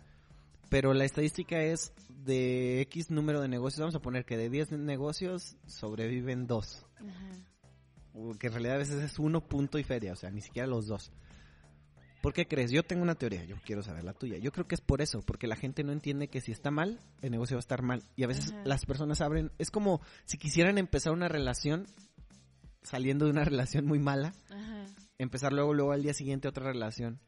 Pero 0.69 0.95
la 0.95 1.05
estadística 1.05 1.63
es 1.63 1.93
de 2.25 2.81
X 2.83 3.11
número 3.11 3.41
de 3.41 3.49
negocios, 3.49 3.81
vamos 3.81 3.95
a 3.95 4.03
poner 4.03 4.25
que 4.25 4.37
de 4.37 4.51
10 4.51 4.73
negocios 4.73 5.57
sobreviven 5.67 6.47
2. 6.47 6.87
Ajá. 6.97 7.09
O 8.15 8.35
Que 8.35 8.49
en 8.49 8.53
realidad 8.53 8.77
a 8.77 8.79
veces 8.79 9.03
es 9.03 9.19
uno 9.19 9.41
punto 9.41 9.79
y 9.79 9.85
feria, 9.85 10.13
o 10.13 10.17
sea, 10.17 10.31
ni 10.31 10.41
siquiera 10.41 10.67
los 10.67 10.87
dos. 10.87 11.11
¿Por 12.21 12.33
qué 12.33 12.47
crees? 12.47 12.71
Yo 12.71 12.85
tengo 12.85 13.03
una 13.03 13.17
teoría, 13.17 13.45
yo 13.45 13.57
quiero 13.65 13.83
saber 13.83 14.05
la 14.05 14.13
tuya. 14.13 14.39
Yo 14.39 14.53
creo 14.53 14.69
que 14.69 14.77
es 14.77 14.81
por 14.81 15.03
eso, 15.03 15.23
porque 15.23 15.49
la 15.49 15.57
gente 15.57 15.83
no 15.83 15.91
entiende 15.91 16.29
que 16.29 16.41
si 16.41 16.53
está 16.53 16.71
mal, 16.71 17.01
el 17.21 17.33
negocio 17.33 17.57
va 17.57 17.59
a 17.59 17.61
estar 17.67 17.83
mal. 17.83 18.05
Y 18.15 18.23
a 18.23 18.29
veces 18.29 18.53
Ajá. 18.53 18.63
las 18.65 18.87
personas 18.87 19.21
abren, 19.21 19.51
es 19.59 19.73
como 19.73 20.01
si 20.25 20.39
quisieran 20.39 20.79
empezar 20.79 21.13
una 21.13 21.27
relación 21.29 21.87
saliendo 22.83 23.25
de 23.25 23.33
una 23.33 23.45
relación 23.45 23.87
muy 23.87 23.99
mala, 23.99 24.35
Ajá. 24.51 24.87
empezar 25.19 25.53
luego 25.53 25.75
luego 25.75 25.93
al 25.93 26.03
día 26.03 26.15
siguiente 26.15 26.47
otra 26.47 26.65
relación 26.65 27.19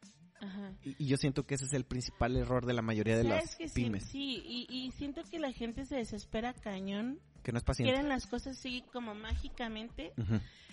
Ajá. 0.41 0.73
Y, 0.83 1.05
y 1.05 1.07
yo 1.07 1.17
siento 1.17 1.47
que 1.47 1.55
ese 1.55 1.65
es 1.65 1.73
el 1.73 1.85
principal 1.85 2.37
error 2.37 2.67
de 2.67 2.75
la 2.75 2.83
mayoría 2.83 3.17
de 3.17 3.23
¿Sabes 3.25 3.45
las 3.45 3.57
que 3.57 3.69
pymes, 3.69 4.05
Sí, 4.05 4.43
y, 4.45 4.67
y 4.69 4.91
siento 4.93 5.23
que 5.25 5.39
la 5.39 5.53
gente 5.53 5.87
se 5.87 5.97
desespera 5.97 6.53
cañón. 6.53 7.21
que 7.43 7.53
no 7.53 7.59
es 7.59 7.65
paciente. 7.65 7.93
Quieren 7.93 8.09
las 8.09 8.27
cosas 8.27 8.59
así 8.59 8.83
como 8.93 9.15
mágicamente. 9.15 10.13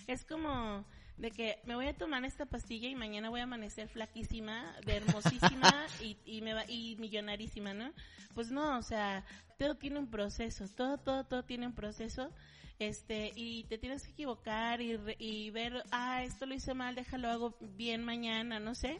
Es 0.06 0.24
como 0.24 0.84
de 1.16 1.30
que 1.30 1.58
me 1.64 1.74
voy 1.76 1.86
a 1.86 1.96
tomar 1.96 2.24
esta 2.24 2.46
pastilla 2.46 2.88
y 2.88 2.94
mañana 2.96 3.30
voy 3.30 3.40
a 3.40 3.44
amanecer 3.44 3.88
flaquísima, 3.88 4.74
de 4.84 4.96
hermosísima 4.96 5.86
y, 6.02 6.16
y, 6.24 6.40
me 6.42 6.54
va, 6.54 6.64
y 6.68 6.96
millonarísima, 6.96 7.74
¿no? 7.74 7.92
Pues 8.34 8.50
no, 8.50 8.78
o 8.78 8.82
sea, 8.82 9.24
todo 9.58 9.76
tiene 9.76 9.98
un 9.98 10.08
proceso, 10.10 10.66
todo, 10.68 10.98
todo, 10.98 11.24
todo 11.24 11.44
tiene 11.44 11.66
un 11.66 11.74
proceso. 11.74 12.30
Este, 12.78 13.30
y 13.36 13.64
te 13.64 13.78
tienes 13.78 14.02
que 14.02 14.10
equivocar 14.12 14.80
y, 14.80 14.98
y 15.18 15.50
ver, 15.50 15.84
ah, 15.92 16.24
esto 16.24 16.46
lo 16.46 16.54
hice 16.54 16.74
mal, 16.74 16.96
déjalo 16.96 17.28
hago 17.28 17.56
bien 17.76 18.02
mañana, 18.02 18.58
no 18.58 18.74
sé. 18.74 18.98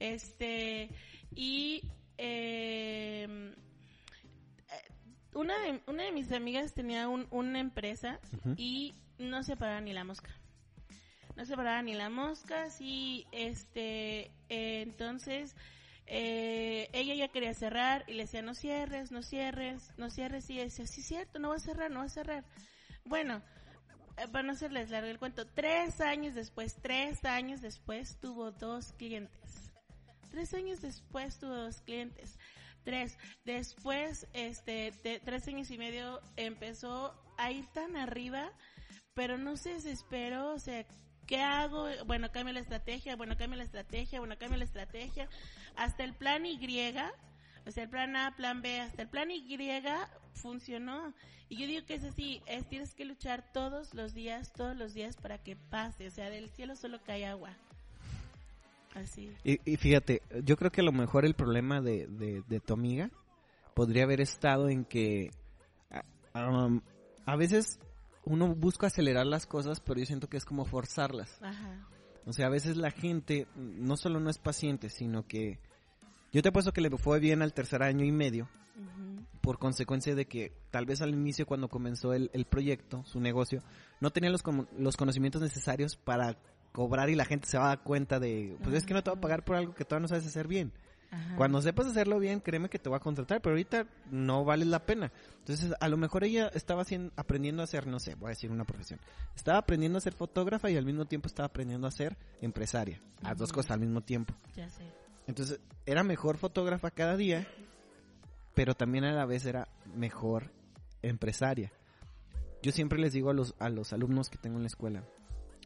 Este, 0.00 0.90
y, 1.34 1.82
eh, 2.18 3.54
una 5.34 5.58
de, 5.60 5.80
una 5.86 6.04
de 6.04 6.12
mis 6.12 6.32
amigas 6.32 6.72
tenía 6.74 7.08
un- 7.08 7.28
una 7.30 7.60
empresa 7.60 8.18
y 8.56 8.94
no 9.18 9.42
se 9.42 9.56
paraba 9.56 9.80
ni 9.80 9.92
la 9.92 10.04
mosca. 10.04 10.30
No 11.36 11.44
se 11.44 11.54
paraba 11.54 11.80
ni 11.82 11.94
la 11.94 12.10
mosca, 12.10 12.70
sí, 12.70 13.26
este, 13.30 14.32
eh, 14.48 14.82
entonces, 14.82 15.54
eh, 16.06 16.88
ella 16.92 17.14
ya 17.14 17.28
quería 17.28 17.54
cerrar 17.54 18.04
y 18.08 18.14
le 18.14 18.24
decía, 18.24 18.42
no 18.42 18.54
cierres, 18.54 19.12
no 19.12 19.22
cierres, 19.22 19.92
no 19.98 20.10
cierres, 20.10 20.50
y 20.50 20.54
ella 20.54 20.64
decía, 20.64 20.86
sí, 20.86 21.02
cierto, 21.02 21.38
no 21.38 21.50
va 21.50 21.56
a 21.56 21.60
cerrar, 21.60 21.90
no 21.92 22.00
va 22.00 22.06
a 22.06 22.08
cerrar. 22.08 22.44
Bueno, 23.04 23.40
eh, 24.16 24.26
para 24.32 24.42
no 24.42 24.52
hacerles 24.52 24.90
largo 24.90 25.08
el 25.08 25.18
cuento, 25.20 25.46
tres 25.46 26.00
años 26.00 26.34
después, 26.34 26.74
tres 26.82 27.24
años 27.24 27.60
después, 27.60 28.18
tuvo 28.20 28.50
dos 28.50 28.92
clientes. 28.94 29.38
Tres 30.30 30.54
años 30.54 30.80
después 30.80 31.38
tuvo 31.38 31.54
dos 31.54 31.80
clientes. 31.80 32.38
Tres. 32.84 33.18
Después, 33.44 34.26
este, 34.32 34.92
de 35.02 35.20
tres 35.20 35.46
años 35.48 35.70
y 35.70 35.78
medio 35.78 36.20
empezó 36.36 37.14
a 37.36 37.50
ir 37.50 37.66
tan 37.72 37.96
arriba, 37.96 38.52
pero 39.14 39.38
no 39.38 39.56
se 39.56 39.74
desesperó, 39.74 40.52
o 40.54 40.58
sea, 40.58 40.86
¿qué 41.26 41.40
hago? 41.40 41.86
Bueno, 42.06 42.32
cambio 42.32 42.54
la 42.54 42.60
estrategia, 42.60 43.16
bueno, 43.16 43.36
cambio 43.36 43.58
la 43.58 43.64
estrategia, 43.64 44.18
bueno, 44.18 44.38
cambio 44.38 44.58
la 44.58 44.64
estrategia. 44.64 45.28
Hasta 45.76 46.04
el 46.04 46.14
plan 46.14 46.46
Y, 46.46 46.58
o 47.66 47.70
sea, 47.70 47.84
el 47.84 47.90
plan 47.90 48.16
A, 48.16 48.34
plan 48.34 48.62
B, 48.62 48.80
hasta 48.80 49.02
el 49.02 49.08
plan 49.08 49.30
Y 49.30 49.56
funcionó. 50.32 51.14
Y 51.50 51.56
yo 51.56 51.66
digo 51.66 51.86
que 51.86 51.94
es 51.94 52.04
así, 52.04 52.42
es 52.46 52.68
tienes 52.68 52.94
que 52.94 53.04
luchar 53.04 53.52
todos 53.52 53.94
los 53.94 54.14
días, 54.14 54.52
todos 54.52 54.76
los 54.76 54.94
días 54.94 55.16
para 55.16 55.38
que 55.38 55.56
pase, 55.56 56.06
o 56.06 56.10
sea, 56.10 56.30
del 56.30 56.50
cielo 56.50 56.76
solo 56.76 57.02
cae 57.02 57.26
agua. 57.26 57.56
Así. 58.94 59.32
Y, 59.44 59.60
y 59.70 59.76
fíjate, 59.76 60.22
yo 60.44 60.56
creo 60.56 60.70
que 60.70 60.80
a 60.80 60.84
lo 60.84 60.92
mejor 60.92 61.24
el 61.24 61.34
problema 61.34 61.80
de, 61.80 62.06
de, 62.06 62.42
de 62.48 62.60
tu 62.60 62.74
amiga 62.74 63.10
podría 63.74 64.04
haber 64.04 64.20
estado 64.20 64.68
en 64.68 64.84
que 64.84 65.30
a, 66.32 66.48
um, 66.48 66.80
a 67.26 67.36
veces 67.36 67.78
uno 68.24 68.54
busca 68.54 68.88
acelerar 68.88 69.26
las 69.26 69.46
cosas, 69.46 69.80
pero 69.80 70.00
yo 70.00 70.06
siento 70.06 70.28
que 70.28 70.36
es 70.36 70.44
como 70.44 70.64
forzarlas. 70.64 71.40
Ajá. 71.42 71.86
O 72.26 72.32
sea, 72.32 72.46
a 72.46 72.50
veces 72.50 72.76
la 72.76 72.90
gente 72.90 73.46
no 73.56 73.96
solo 73.96 74.20
no 74.20 74.28
es 74.28 74.38
paciente, 74.38 74.90
sino 74.90 75.26
que 75.26 75.58
yo 76.32 76.42
te 76.42 76.50
apuesto 76.50 76.72
que 76.72 76.82
le 76.82 76.90
fue 76.90 77.20
bien 77.20 77.40
al 77.40 77.54
tercer 77.54 77.82
año 77.82 78.04
y 78.04 78.12
medio 78.12 78.48
por 79.40 79.58
consecuencia 79.58 80.14
de 80.14 80.26
que 80.26 80.52
tal 80.70 80.84
vez 80.84 81.00
al 81.00 81.10
inicio 81.10 81.46
cuando 81.46 81.68
comenzó 81.68 82.12
el, 82.12 82.30
el 82.34 82.44
proyecto, 82.44 83.02
su 83.04 83.18
negocio, 83.18 83.62
no 84.00 84.10
tenía 84.10 84.30
los, 84.30 84.42
los 84.76 84.96
conocimientos 84.96 85.40
necesarios 85.40 85.96
para 85.96 86.36
cobrar 86.72 87.10
y 87.10 87.14
la 87.14 87.24
gente 87.24 87.46
se 87.46 87.58
va 87.58 87.64
a 87.64 87.68
dar 87.68 87.82
cuenta 87.82 88.20
de, 88.20 88.56
pues 88.62 88.74
es 88.74 88.86
que 88.86 88.94
no 88.94 89.02
te 89.02 89.10
va 89.10 89.16
a 89.16 89.20
pagar 89.20 89.44
por 89.44 89.56
algo 89.56 89.74
que 89.74 89.84
todavía 89.84 90.02
no 90.02 90.08
sabes 90.08 90.26
hacer 90.26 90.46
bien. 90.46 90.72
Ajá. 91.10 91.36
Cuando 91.36 91.62
sepas 91.62 91.86
hacerlo 91.86 92.18
bien, 92.18 92.40
créeme 92.40 92.68
que 92.68 92.78
te 92.78 92.90
va 92.90 92.98
a 92.98 93.00
contratar, 93.00 93.40
pero 93.40 93.54
ahorita 93.54 93.86
no 94.10 94.44
vale 94.44 94.66
la 94.66 94.84
pena. 94.84 95.10
Entonces, 95.38 95.72
a 95.80 95.88
lo 95.88 95.96
mejor 95.96 96.24
ella 96.24 96.50
estaba 96.54 96.82
haciendo, 96.82 97.12
aprendiendo 97.16 97.62
a 97.62 97.64
hacer, 97.64 97.86
no 97.86 97.98
sé, 97.98 98.14
voy 98.14 98.26
a 98.26 98.30
decir 98.30 98.50
una 98.50 98.64
profesión. 98.64 99.00
Estaba 99.34 99.58
aprendiendo 99.58 99.98
a 99.98 100.02
ser 100.02 100.12
fotógrafa 100.12 100.70
y 100.70 100.76
al 100.76 100.84
mismo 100.84 101.06
tiempo 101.06 101.26
estaba 101.26 101.46
aprendiendo 101.46 101.86
a 101.86 101.90
ser 101.90 102.16
empresaria. 102.42 103.00
Las 103.22 103.38
dos 103.38 103.52
cosas 103.52 103.72
al 103.72 103.80
mismo 103.80 104.02
tiempo. 104.02 104.34
Ya 104.54 104.68
sé. 104.68 104.84
Entonces, 105.26 105.60
era 105.86 106.02
mejor 106.02 106.36
fotógrafa 106.36 106.90
cada 106.90 107.16
día, 107.16 107.46
pero 108.54 108.74
también 108.74 109.04
a 109.04 109.12
la 109.12 109.24
vez 109.24 109.46
era 109.46 109.68
mejor 109.94 110.50
empresaria. 111.00 111.72
Yo 112.62 112.72
siempre 112.72 112.98
les 112.98 113.12
digo 113.12 113.30
a 113.30 113.34
los, 113.34 113.54
a 113.58 113.68
los 113.68 113.92
alumnos 113.92 114.28
que 114.30 114.38
tengo 114.38 114.56
en 114.56 114.62
la 114.62 114.68
escuela, 114.68 115.04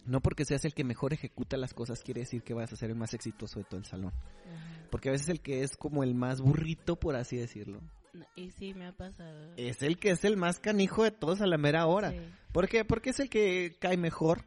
no 0.06 0.20
porque 0.20 0.44
seas 0.44 0.64
el 0.64 0.74
que 0.74 0.84
mejor 0.84 1.12
ejecuta 1.12 1.56
las 1.56 1.74
cosas 1.74 2.02
quiere 2.02 2.20
decir 2.20 2.42
que 2.42 2.54
vas 2.54 2.72
a 2.72 2.76
ser 2.76 2.90
el 2.90 2.96
más 2.96 3.14
exitoso 3.14 3.58
de 3.58 3.64
todo 3.64 3.78
el 3.78 3.86
salón. 3.86 4.12
Ajá. 4.12 4.86
Porque 4.90 5.08
a 5.08 5.12
veces 5.12 5.28
el 5.28 5.40
que 5.40 5.62
es 5.62 5.76
como 5.76 6.02
el 6.02 6.14
más 6.14 6.40
burrito, 6.40 6.96
por 6.96 7.16
así 7.16 7.36
decirlo, 7.36 7.80
No, 8.12 8.26
Y 8.36 8.50
sí, 8.50 8.74
me 8.74 8.86
ha 8.86 8.92
pasado. 8.92 9.54
es 9.56 9.82
el 9.82 9.98
que 9.98 10.10
es 10.10 10.24
el 10.24 10.36
más 10.36 10.58
canijo 10.58 11.04
de 11.04 11.10
todos 11.12 11.40
a 11.40 11.46
la 11.46 11.56
mera 11.56 11.86
hora. 11.86 12.10
Sí. 12.10 12.18
¿Por 12.52 12.68
qué? 12.68 12.84
Porque 12.84 13.10
es 13.10 13.20
el 13.20 13.30
que 13.30 13.76
cae 13.80 13.96
mejor. 13.96 14.44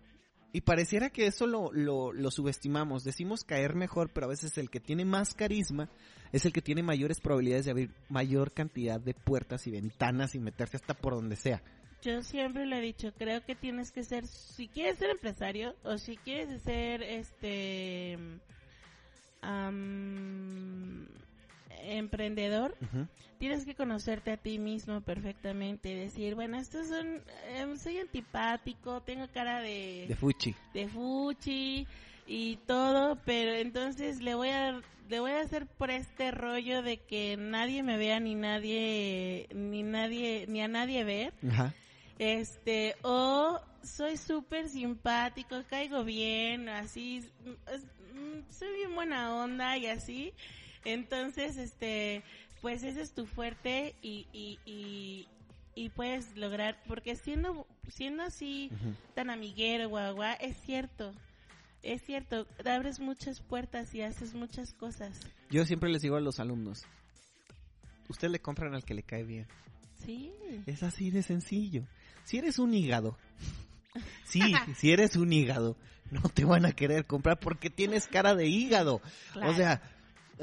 Y 0.53 0.61
pareciera 0.61 1.09
que 1.09 1.27
eso 1.27 1.47
lo, 1.47 1.73
lo, 1.73 2.13
lo 2.13 2.31
subestimamos. 2.31 3.03
Decimos 3.03 3.43
caer 3.43 3.75
mejor, 3.75 4.09
pero 4.13 4.27
a 4.27 4.29
veces 4.29 4.57
el 4.57 4.69
que 4.69 4.79
tiene 4.79 5.03
más 5.03 5.33
carisma 5.33 5.89
es 6.31 6.45
el 6.45 6.53
que 6.53 6.61
tiene 6.61 6.81
mayores 6.81 7.19
probabilidades 7.19 7.65
de 7.65 7.71
abrir 7.71 7.91
mayor 8.07 8.53
cantidad 8.53 8.99
de 9.01 9.13
puertas 9.13 9.67
y 9.67 9.71
ventanas 9.71 10.33
y 10.35 10.39
meterse 10.39 10.77
hasta 10.77 10.93
por 10.93 11.15
donde 11.15 11.35
sea. 11.35 11.61
Yo 12.05 12.21
siempre 12.21 12.67
lo 12.67 12.75
he 12.75 12.81
dicho, 12.81 13.11
creo 13.17 13.43
que 13.43 13.55
tienes 13.55 13.91
que 13.91 14.03
ser, 14.03 14.27
si 14.27 14.67
quieres 14.67 14.99
ser 14.99 15.09
empresario 15.09 15.75
o 15.83 15.97
si 15.97 16.17
quieres 16.17 16.61
ser 16.61 17.01
este 17.01 18.15
am, 19.41 21.07
emprendedor, 21.81 22.77
tienes 23.39 23.65
que 23.65 23.73
conocerte 23.73 24.31
a 24.33 24.37
ti 24.37 24.59
mismo 24.59 25.01
perfectamente, 25.01 25.95
decir, 25.95 26.35
bueno, 26.35 26.57
estos 26.57 26.89
son, 26.89 27.23
em, 27.55 27.75
soy 27.75 27.97
antipático, 27.97 29.01
tengo 29.01 29.27
cara 29.33 29.61
de, 29.61 30.05
De 30.07 30.15
fuchi. 30.15 30.53
de 30.75 30.87
fuchi 30.87 31.87
y 32.27 32.57
todo, 32.67 33.17
pero 33.25 33.51
entonces 33.53 34.21
le 34.21 34.35
voy 34.35 34.49
a 34.49 34.79
le 35.09 35.19
voy 35.19 35.31
a 35.31 35.41
hacer 35.41 35.65
por 35.67 35.89
este 35.91 36.29
rollo 36.31 36.81
de 36.83 36.97
que 36.97 37.35
nadie 37.37 37.81
me 37.83 37.95
vea 37.97 38.19
ni 38.19 38.33
nadie 38.33 39.47
ni 39.53 39.83
nadie 39.83 40.45
ni 40.47 40.61
a 40.61 40.67
nadie 40.67 41.03
ver 41.03 41.31
Ajá. 41.47 41.73
Este 42.19 42.95
o 43.01 43.59
soy 43.83 44.17
súper 44.17 44.69
simpático 44.69 45.63
caigo 45.69 46.03
bien 46.03 46.69
así 46.69 47.23
mm, 47.45 48.51
soy 48.51 48.73
bien 48.75 48.95
buena 48.95 49.35
onda 49.35 49.77
y 49.77 49.87
así 49.87 50.33
entonces 50.85 51.57
este 51.57 52.23
pues 52.61 52.83
ese 52.83 53.01
es 53.01 53.13
tu 53.13 53.25
fuerte 53.25 53.95
y 54.01 54.27
y, 54.31 54.59
y, 54.65 55.27
y 55.75 55.89
puedes 55.89 56.35
lograr 56.37 56.81
porque 56.87 57.15
siendo 57.15 57.67
siendo 57.89 58.23
así 58.23 58.71
tan 59.13 59.29
amiguero, 59.29 59.89
guau, 59.89 60.15
es 60.39 60.57
cierto. 60.57 61.13
Es 61.83 62.01
cierto, 62.01 62.47
abres 62.65 62.99
muchas 62.99 63.41
puertas 63.41 63.93
y 63.93 64.01
haces 64.01 64.33
muchas 64.33 64.73
cosas. 64.73 65.19
Yo 65.51 65.65
siempre 65.65 65.89
les 65.91 66.01
digo 66.01 66.15
a 66.15 66.19
los 66.19 66.39
alumnos, 66.39 66.83
ustedes 68.09 68.31
le 68.31 68.39
compran 68.39 68.73
al 68.73 68.83
que 68.83 68.95
le 68.95 69.03
cae 69.03 69.23
bien. 69.23 69.45
Sí. 70.03 70.33
Es 70.65 70.81
así 70.81 71.11
de 71.11 71.21
sencillo. 71.21 71.83
Si 72.25 72.37
eres 72.37 72.59
un 72.59 72.73
hígado, 72.73 73.17
sí, 74.25 74.41
si 74.77 74.91
eres 74.91 75.15
un 75.15 75.31
hígado, 75.31 75.77
no 76.11 76.21
te 76.29 76.43
van 76.45 76.65
a 76.65 76.71
querer 76.73 77.05
comprar 77.05 77.39
porque 77.39 77.69
tienes 77.69 78.07
cara 78.07 78.35
de 78.35 78.47
hígado. 78.47 79.01
Claro. 79.33 79.51
O 79.51 79.55
sea, 79.55 79.81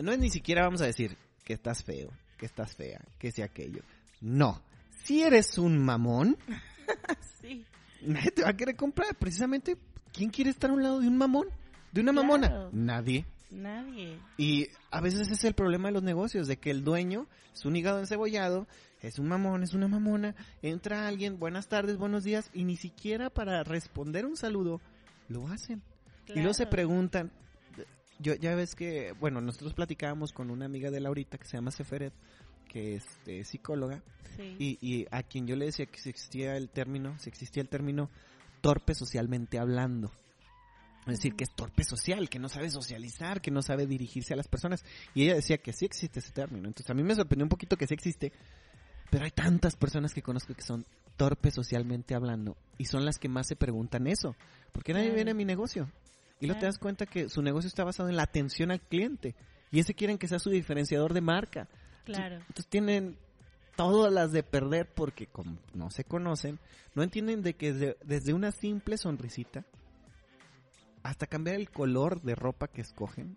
no 0.00 0.12
es 0.12 0.18
ni 0.18 0.30
siquiera 0.30 0.62
vamos 0.62 0.80
a 0.80 0.86
decir 0.86 1.16
que 1.44 1.52
estás 1.52 1.84
feo, 1.84 2.10
que 2.38 2.46
estás 2.46 2.74
fea, 2.74 3.00
que 3.18 3.30
sea 3.32 3.46
aquello. 3.46 3.82
No. 4.20 4.62
Si 5.04 5.22
eres 5.22 5.58
un 5.58 5.78
mamón, 5.84 6.36
sí. 7.40 7.64
nadie 8.02 8.30
te 8.30 8.42
va 8.42 8.50
a 8.50 8.56
querer 8.56 8.76
comprar. 8.76 9.14
Precisamente, 9.16 9.76
¿quién 10.12 10.30
quiere 10.30 10.50
estar 10.50 10.70
a 10.70 10.74
un 10.74 10.82
lado 10.82 11.00
de 11.00 11.08
un 11.08 11.18
mamón? 11.18 11.48
¿De 11.92 12.00
una 12.00 12.12
Claro. 12.12 12.26
mamona? 12.26 12.68
Nadie. 12.72 13.26
Nadie. 13.50 14.18
Y 14.38 14.68
a 14.90 15.00
veces 15.02 15.20
ese 15.22 15.34
es 15.34 15.44
el 15.44 15.54
problema 15.54 15.88
de 15.88 15.92
los 15.94 16.02
negocios, 16.02 16.46
de 16.46 16.56
que 16.58 16.70
el 16.70 16.84
dueño 16.84 17.26
es 17.52 17.64
un 17.66 17.76
hígado 17.76 17.98
encebollado, 17.98 18.66
es 19.02 19.18
un 19.18 19.28
mamón, 19.28 19.62
es 19.62 19.74
una 19.74 19.88
mamona, 19.88 20.34
entra 20.62 21.08
alguien, 21.08 21.38
buenas 21.38 21.68
tardes, 21.68 21.96
buenos 21.96 22.24
días, 22.24 22.50
y 22.54 22.64
ni 22.64 22.76
siquiera 22.76 23.30
para 23.30 23.62
responder 23.64 24.24
un 24.26 24.36
saludo 24.36 24.80
lo 25.28 25.48
hacen. 25.48 25.82
Y 26.28 26.34
luego 26.34 26.54
se 26.54 26.66
preguntan, 26.66 27.32
yo 28.18 28.34
ya 28.34 28.54
ves 28.54 28.74
que, 28.74 29.12
bueno, 29.18 29.40
nosotros 29.40 29.74
platicábamos 29.74 30.32
con 30.32 30.50
una 30.50 30.66
amiga 30.66 30.90
de 30.90 31.00
Laurita 31.00 31.36
que 31.36 31.46
se 31.46 31.56
llama 31.56 31.72
Seferet, 31.72 32.14
que 32.68 32.96
es 32.96 33.04
este, 33.06 33.44
psicóloga, 33.44 34.02
Sí. 34.36 34.56
y, 34.58 34.78
y 34.80 35.06
a 35.10 35.22
quien 35.22 35.46
yo 35.46 35.56
le 35.56 35.66
decía 35.66 35.84
que 35.84 35.98
si 35.98 36.08
existía 36.08 36.56
el 36.56 36.70
término, 36.70 37.18
si 37.18 37.28
existía 37.28 37.62
el 37.62 37.68
término 37.68 38.08
torpe 38.62 38.94
socialmente 38.94 39.58
hablando. 39.58 40.10
Es 41.06 41.18
decir, 41.18 41.34
que 41.34 41.44
es 41.44 41.50
torpe 41.54 41.82
social, 41.84 42.30
que 42.30 42.38
no 42.38 42.48
sabe 42.48 42.70
socializar, 42.70 43.40
que 43.42 43.50
no 43.50 43.60
sabe 43.60 43.86
dirigirse 43.86 44.32
a 44.32 44.36
las 44.36 44.46
personas. 44.48 44.84
Y 45.14 45.24
ella 45.24 45.34
decía 45.34 45.58
que 45.58 45.72
sí 45.72 45.84
existe 45.84 46.20
ese 46.20 46.30
término. 46.32 46.68
Entonces 46.68 46.88
a 46.88 46.94
mí 46.94 47.02
me 47.02 47.14
sorprendió 47.14 47.44
un 47.44 47.48
poquito 47.50 47.76
que 47.76 47.86
sí 47.88 47.94
existe. 47.94 48.32
Pero 49.12 49.26
hay 49.26 49.30
tantas 49.30 49.76
personas 49.76 50.14
que 50.14 50.22
conozco 50.22 50.54
que 50.54 50.62
son 50.62 50.86
torpes 51.18 51.52
socialmente 51.52 52.14
hablando. 52.14 52.56
Y 52.78 52.86
son 52.86 53.04
las 53.04 53.18
que 53.18 53.28
más 53.28 53.46
se 53.46 53.56
preguntan 53.56 54.06
eso. 54.06 54.34
¿Por 54.72 54.82
qué 54.82 54.94
nadie 54.94 55.08
Claro. 55.08 55.16
viene 55.16 55.30
a 55.32 55.34
mi 55.34 55.44
negocio? 55.44 55.90
Y 56.40 56.46
luego 56.46 56.60
te 56.60 56.64
das 56.64 56.78
cuenta 56.78 57.04
que 57.04 57.28
su 57.28 57.42
negocio 57.42 57.68
está 57.68 57.84
basado 57.84 58.08
en 58.08 58.16
la 58.16 58.22
atención 58.22 58.70
al 58.70 58.80
cliente. 58.80 59.34
Y 59.70 59.80
ese 59.80 59.92
quieren 59.92 60.16
que 60.16 60.28
sea 60.28 60.38
su 60.38 60.48
diferenciador 60.48 61.12
de 61.12 61.20
marca. 61.20 61.68
Claro. 62.06 62.36
Entonces 62.36 62.66
tienen 62.68 63.18
todas 63.76 64.10
las 64.10 64.32
de 64.32 64.42
perder 64.42 64.88
porque 64.94 65.26
como 65.26 65.58
no 65.74 65.90
se 65.90 66.04
conocen, 66.04 66.58
no 66.94 67.02
entienden 67.02 67.42
de 67.42 67.52
que 67.54 67.74
desde, 67.74 67.96
desde 68.04 68.32
una 68.32 68.50
simple 68.50 68.96
sonrisita 68.96 69.62
hasta 71.02 71.26
cambiar 71.26 71.56
el 71.56 71.68
color 71.70 72.22
de 72.22 72.34
ropa 72.34 72.66
que 72.66 72.80
escogen 72.80 73.36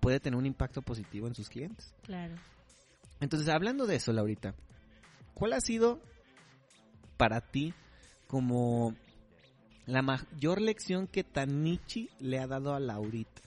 puede 0.00 0.18
tener 0.18 0.36
un 0.36 0.46
impacto 0.46 0.82
positivo 0.82 1.28
en 1.28 1.36
sus 1.36 1.48
clientes. 1.48 1.94
Claro. 2.02 2.34
Entonces, 3.22 3.48
hablando 3.48 3.86
de 3.86 3.94
eso, 3.94 4.12
Laurita, 4.12 4.52
¿cuál 5.32 5.52
ha 5.52 5.60
sido 5.60 6.00
para 7.16 7.40
ti 7.40 7.72
como 8.26 8.96
la 9.86 10.02
mayor 10.02 10.60
lección 10.60 11.06
que 11.06 11.22
Tanichi 11.22 12.10
le 12.18 12.40
ha 12.40 12.48
dado 12.48 12.74
a 12.74 12.80
Laurita? 12.80 13.40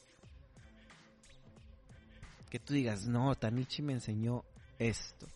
Que 2.50 2.58
tú 2.58 2.74
digas, 2.74 3.06
no, 3.06 3.36
Tanichi 3.36 3.82
me 3.82 3.92
enseñó 3.92 4.46
esto 4.80 5.28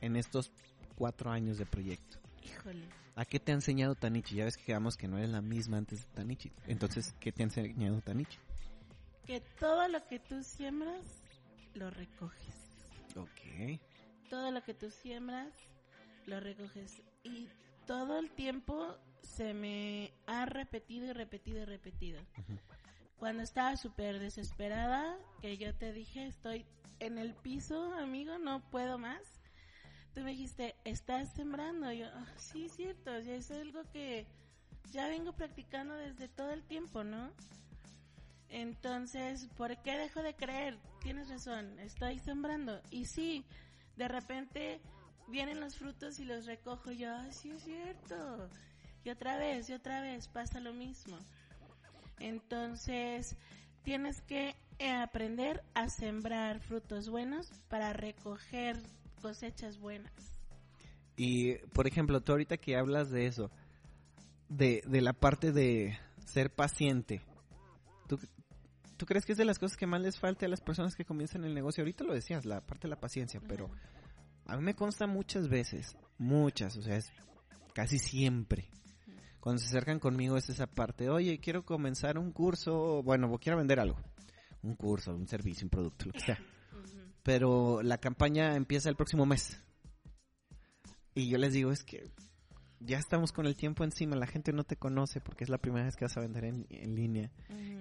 en 0.00 0.16
estos 0.16 0.50
cuatro 0.96 1.30
años 1.30 1.58
de 1.58 1.66
proyecto. 1.66 2.16
Híjole. 2.42 2.88
¿A 3.14 3.26
qué 3.26 3.38
te 3.38 3.52
ha 3.52 3.56
enseñado 3.56 3.94
Tanichi? 3.94 4.36
Ya 4.36 4.46
ves 4.46 4.56
que 4.56 4.64
quedamos 4.64 4.96
que 4.96 5.06
no 5.06 5.18
eres 5.18 5.28
la 5.28 5.42
misma 5.42 5.76
antes 5.76 6.00
de 6.00 6.14
Tanichi. 6.14 6.50
Entonces, 6.66 7.14
¿qué 7.20 7.30
te 7.30 7.42
ha 7.42 7.44
enseñado 7.44 8.00
Tanichi? 8.00 8.38
Que 9.26 9.42
todo 9.60 9.86
lo 9.88 10.02
que 10.06 10.18
tú 10.18 10.42
siembras, 10.42 11.02
lo 11.74 11.90
recoges. 11.90 12.65
Todo 14.30 14.50
lo 14.50 14.62
que 14.62 14.74
tú 14.74 14.90
siembras, 14.90 15.52
lo 16.26 16.40
recoges. 16.40 17.02
Y 17.22 17.48
todo 17.86 18.18
el 18.18 18.30
tiempo 18.30 18.96
se 19.22 19.54
me 19.54 20.12
ha 20.26 20.46
repetido 20.46 21.06
y 21.06 21.12
repetido 21.12 21.62
y 21.62 21.64
repetido. 21.64 22.20
Cuando 23.18 23.42
estaba 23.42 23.76
súper 23.76 24.18
desesperada, 24.18 25.16
que 25.40 25.56
yo 25.56 25.74
te 25.74 25.92
dije, 25.92 26.26
estoy 26.26 26.66
en 26.98 27.18
el 27.18 27.34
piso, 27.34 27.92
amigo, 27.94 28.38
no 28.38 28.60
puedo 28.70 28.98
más. 28.98 29.22
Tú 30.14 30.20
me 30.22 30.30
dijiste, 30.30 30.74
estás 30.84 31.32
sembrando. 31.34 31.92
Y 31.92 31.98
yo, 31.98 32.06
"Ah, 32.12 32.26
sí, 32.36 32.66
es 32.66 32.72
cierto, 32.72 33.18
ya 33.20 33.34
es 33.34 33.50
algo 33.50 33.82
que 33.92 34.26
ya 34.92 35.08
vengo 35.08 35.32
practicando 35.32 35.94
desde 35.94 36.28
todo 36.28 36.50
el 36.52 36.62
tiempo, 36.64 37.04
¿no? 37.04 37.32
Entonces, 38.50 39.48
¿por 39.56 39.76
qué 39.82 39.96
dejo 39.96 40.22
de 40.22 40.34
creer? 40.34 40.78
Tienes 41.02 41.28
razón, 41.28 41.78
estoy 41.80 42.18
sembrando. 42.18 42.80
Y 42.90 43.06
sí, 43.06 43.44
de 43.96 44.08
repente 44.08 44.80
vienen 45.28 45.60
los 45.60 45.76
frutos 45.76 46.18
y 46.20 46.24
los 46.24 46.46
recojo. 46.46 46.92
Yo, 46.92 47.12
"Ah, 47.12 47.30
sí, 47.32 47.50
es 47.50 47.62
cierto. 47.62 48.48
Y 49.04 49.10
otra 49.10 49.36
vez, 49.36 49.68
y 49.68 49.72
otra 49.72 50.00
vez 50.00 50.28
pasa 50.28 50.60
lo 50.60 50.72
mismo. 50.72 51.18
Entonces, 52.18 53.36
tienes 53.82 54.20
que 54.22 54.56
eh, 54.78 54.90
aprender 54.90 55.62
a 55.74 55.88
sembrar 55.88 56.60
frutos 56.60 57.08
buenos 57.08 57.50
para 57.68 57.92
recoger 57.92 58.76
cosechas 59.22 59.78
buenas. 59.78 60.12
Y, 61.16 61.54
por 61.72 61.86
ejemplo, 61.86 62.20
tú 62.20 62.32
ahorita 62.32 62.58
que 62.58 62.76
hablas 62.76 63.10
de 63.10 63.26
eso, 63.26 63.50
de, 64.48 64.82
de 64.86 65.00
la 65.00 65.12
parte 65.14 65.52
de 65.52 65.98
ser 66.26 66.50
paciente, 66.50 67.22
¿tú, 67.22 67.35
¿tú 68.96 69.06
crees 69.06 69.24
que 69.24 69.32
es 69.32 69.38
de 69.38 69.44
las 69.44 69.58
cosas 69.58 69.76
que 69.76 69.86
más 69.86 70.00
les 70.00 70.18
falta 70.18 70.46
a 70.46 70.48
las 70.48 70.60
personas 70.60 70.96
que 70.96 71.04
comienzan 71.04 71.44
el 71.44 71.54
negocio? 71.54 71.82
Ahorita 71.82 72.04
lo 72.04 72.14
decías, 72.14 72.44
la 72.44 72.60
parte 72.60 72.88
de 72.88 72.90
la 72.90 73.00
paciencia, 73.00 73.40
pero 73.46 73.70
a 74.46 74.56
mí 74.56 74.62
me 74.62 74.74
consta 74.74 75.06
muchas 75.06 75.48
veces, 75.48 75.96
muchas, 76.18 76.76
o 76.76 76.82
sea, 76.82 76.96
es 76.96 77.10
casi 77.74 77.98
siempre. 77.98 78.70
Cuando 79.40 79.60
se 79.60 79.68
acercan 79.68 80.00
conmigo 80.00 80.36
es 80.36 80.48
esa 80.48 80.66
parte, 80.66 81.08
oye, 81.08 81.38
quiero 81.38 81.64
comenzar 81.64 82.18
un 82.18 82.32
curso, 82.32 83.02
bueno, 83.02 83.32
o 83.32 83.38
quiero 83.38 83.58
vender 83.58 83.78
algo, 83.78 83.98
un 84.62 84.74
curso, 84.74 85.14
un 85.14 85.28
servicio, 85.28 85.66
un 85.66 85.70
producto, 85.70 86.06
lo 86.06 86.12
que 86.12 86.20
sea 86.20 86.38
pero 87.26 87.82
la 87.82 87.98
campaña 87.98 88.54
empieza 88.54 88.88
el 88.88 88.94
próximo 88.94 89.26
mes. 89.26 89.60
Y 91.12 91.28
yo 91.28 91.38
les 91.38 91.52
digo, 91.52 91.72
es 91.72 91.82
que 91.82 92.08
ya 92.80 92.98
estamos 92.98 93.32
con 93.32 93.46
el 93.46 93.56
tiempo 93.56 93.84
encima, 93.84 94.16
la 94.16 94.26
gente 94.26 94.52
no 94.52 94.64
te 94.64 94.76
conoce 94.76 95.20
porque 95.20 95.44
es 95.44 95.50
la 95.50 95.58
primera 95.58 95.84
vez 95.86 95.96
que 95.96 96.04
vas 96.04 96.16
a 96.16 96.20
vender 96.20 96.44
en, 96.44 96.66
en 96.70 96.94
línea. 96.94 97.30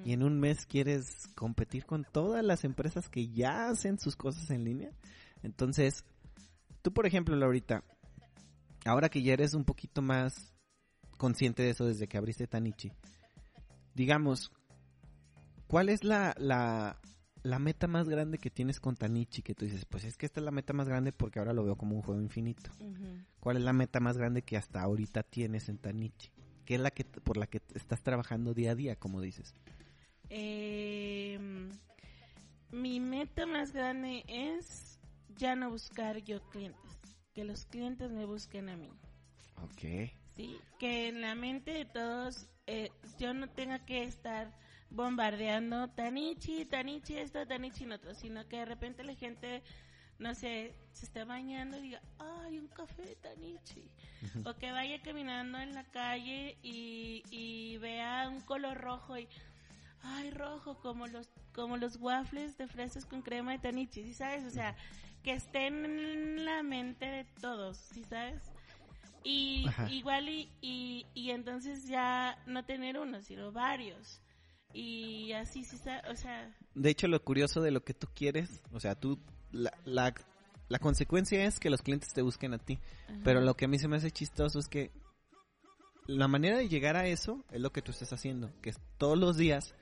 Y 0.05 0.13
en 0.13 0.23
un 0.23 0.39
mes 0.39 0.65
quieres 0.65 1.27
competir 1.35 1.85
con 1.85 2.05
todas 2.05 2.43
las 2.43 2.63
empresas 2.63 3.09
que 3.09 3.27
ya 3.27 3.69
hacen 3.69 3.99
sus 3.99 4.15
cosas 4.15 4.49
en 4.51 4.63
línea. 4.63 4.91
Entonces, 5.43 6.05
tú 6.81 6.93
por 6.93 7.05
ejemplo, 7.05 7.35
Laurita, 7.35 7.83
ahora 8.85 9.09
que 9.09 9.21
ya 9.21 9.33
eres 9.33 9.53
un 9.53 9.65
poquito 9.65 10.01
más 10.01 10.53
consciente 11.17 11.63
de 11.63 11.71
eso 11.71 11.85
desde 11.85 12.07
que 12.07 12.17
abriste 12.17 12.47
Tanichi, 12.47 12.91
digamos, 13.93 14.51
¿cuál 15.67 15.89
es 15.89 16.03
la, 16.03 16.35
la, 16.37 16.99
la 17.45 17.59
meta 17.59 17.87
más 17.87 18.09
grande 18.09 18.39
que 18.39 18.49
tienes 18.49 18.79
con 18.79 18.95
Tanichi? 18.95 19.43
Que 19.43 19.53
tú 19.53 19.65
dices, 19.65 19.85
pues 19.85 20.03
es 20.03 20.17
que 20.17 20.25
esta 20.25 20.39
es 20.39 20.43
la 20.43 20.51
meta 20.51 20.73
más 20.73 20.87
grande 20.87 21.11
porque 21.11 21.39
ahora 21.39 21.53
lo 21.53 21.63
veo 21.63 21.77
como 21.77 21.95
un 21.95 22.01
juego 22.01 22.19
infinito. 22.19 22.71
¿Cuál 23.39 23.57
es 23.57 23.63
la 23.63 23.73
meta 23.73 23.99
más 23.99 24.17
grande 24.17 24.41
que 24.41 24.57
hasta 24.57 24.81
ahorita 24.81 25.23
tienes 25.23 25.69
en 25.69 25.77
Tanichi? 25.77 26.31
¿Qué 26.65 26.75
es 26.75 26.81
la 26.81 26.89
que 26.89 27.05
por 27.05 27.37
la 27.37 27.45
que 27.45 27.61
estás 27.75 28.01
trabajando 28.01 28.55
día 28.55 28.71
a 28.71 28.75
día, 28.75 28.95
como 28.95 29.21
dices? 29.21 29.53
Eh, 30.29 31.39
mi 32.71 32.99
meta 32.99 33.45
más 33.45 33.71
grande 33.71 34.23
es 34.27 34.99
ya 35.37 35.55
no 35.55 35.69
buscar 35.69 36.23
yo 36.23 36.41
clientes, 36.49 36.97
que 37.33 37.43
los 37.43 37.65
clientes 37.65 38.11
me 38.11 38.25
busquen 38.25 38.69
a 38.69 38.75
mí. 38.75 38.89
Ok. 39.63 40.11
Sí, 40.35 40.57
que 40.79 41.09
en 41.09 41.21
la 41.21 41.35
mente 41.35 41.71
de 41.71 41.85
todos 41.85 42.49
eh, 42.65 42.89
yo 43.19 43.35
no 43.35 43.47
tenga 43.49 43.85
que 43.85 44.03
estar 44.03 44.51
bombardeando 44.95 45.89
Tanichi, 45.89 46.65
Tanichi 46.65 47.17
esto, 47.17 47.45
Tanichi 47.45 47.85
lo 47.85 47.95
otro, 47.95 48.13
sino 48.15 48.47
que 48.47 48.57
de 48.57 48.65
repente 48.65 49.03
la 49.03 49.15
gente, 49.15 49.61
no 50.19 50.33
sé, 50.33 50.73
se 50.91 51.05
está 51.05 51.25
bañando 51.25 51.77
y 51.77 51.81
diga, 51.81 52.01
ay, 52.17 52.59
un 52.59 52.67
café 52.67 53.03
de 53.03 53.15
Tanichi. 53.15 53.89
O 54.45 54.53
que 54.55 54.71
vaya 54.71 55.01
caminando 55.01 55.59
en 55.59 55.73
la 55.73 55.83
calle 55.83 56.57
y, 56.63 57.23
y 57.29 57.77
vea 57.77 58.27
un 58.29 58.41
color 58.41 58.77
rojo 58.77 59.17
y, 59.17 59.27
ay, 60.01 60.31
rojo, 60.31 60.79
como 60.79 61.07
los, 61.07 61.29
como 61.53 61.77
los 61.77 61.97
waffles 61.97 62.57
de 62.57 62.67
fresas 62.67 63.05
con 63.05 63.21
crema 63.21 63.51
de 63.51 63.59
Tanichi, 63.59 64.03
¿sí 64.03 64.13
sabes? 64.13 64.45
O 64.45 64.49
sea, 64.49 64.75
que 65.23 65.33
estén 65.33 65.85
en 65.85 66.45
la 66.45 66.63
mente 66.63 67.05
de 67.05 67.25
todos, 67.41 67.77
¿sí 67.77 68.03
sabes? 68.03 68.41
Y 69.23 69.65
Ajá. 69.67 69.89
igual 69.91 70.29
y, 70.29 70.49
y, 70.61 71.05
y 71.13 71.31
entonces 71.31 71.87
ya 71.87 72.37
no 72.45 72.63
tener 72.63 72.97
uno, 72.99 73.21
sino 73.21 73.51
varios. 73.51 74.21
Y 74.77 75.31
así, 75.31 75.63
sí, 75.63 75.77
o 76.11 76.15
sea, 76.15 76.53
De 76.73 76.89
hecho, 76.89 77.07
lo 77.07 77.23
curioso 77.23 77.61
de 77.61 77.71
lo 77.71 77.85
que 77.85 77.93
tú 77.93 78.07
quieres, 78.13 78.61
o 78.73 78.79
sea, 78.81 78.95
tú, 78.95 79.17
la, 79.51 79.71
la, 79.85 80.13
la 80.67 80.79
consecuencia 80.79 81.45
es 81.45 81.59
que 81.61 81.69
los 81.69 81.81
clientes 81.81 82.11
te 82.13 82.21
busquen 82.21 82.53
a 82.53 82.57
ti. 82.57 82.77
ajá. 83.07 83.21
Pero 83.23 83.39
lo 83.39 83.55
que 83.55 83.65
a 83.65 83.67
mí 83.69 83.79
se 83.79 83.87
me 83.87 83.95
hace 83.95 84.11
chistoso 84.11 84.59
es 84.59 84.67
que 84.67 84.91
la 86.07 86.27
manera 86.27 86.57
de 86.57 86.67
llegar 86.67 86.97
a 86.97 87.07
eso 87.07 87.45
es 87.51 87.61
lo 87.61 87.71
que 87.71 87.81
tú 87.81 87.91
estás 87.91 88.11
haciendo, 88.11 88.51
que 88.61 88.71
es 88.71 88.77
todos 88.97 89.17
los 89.17 89.37
días 89.37 89.73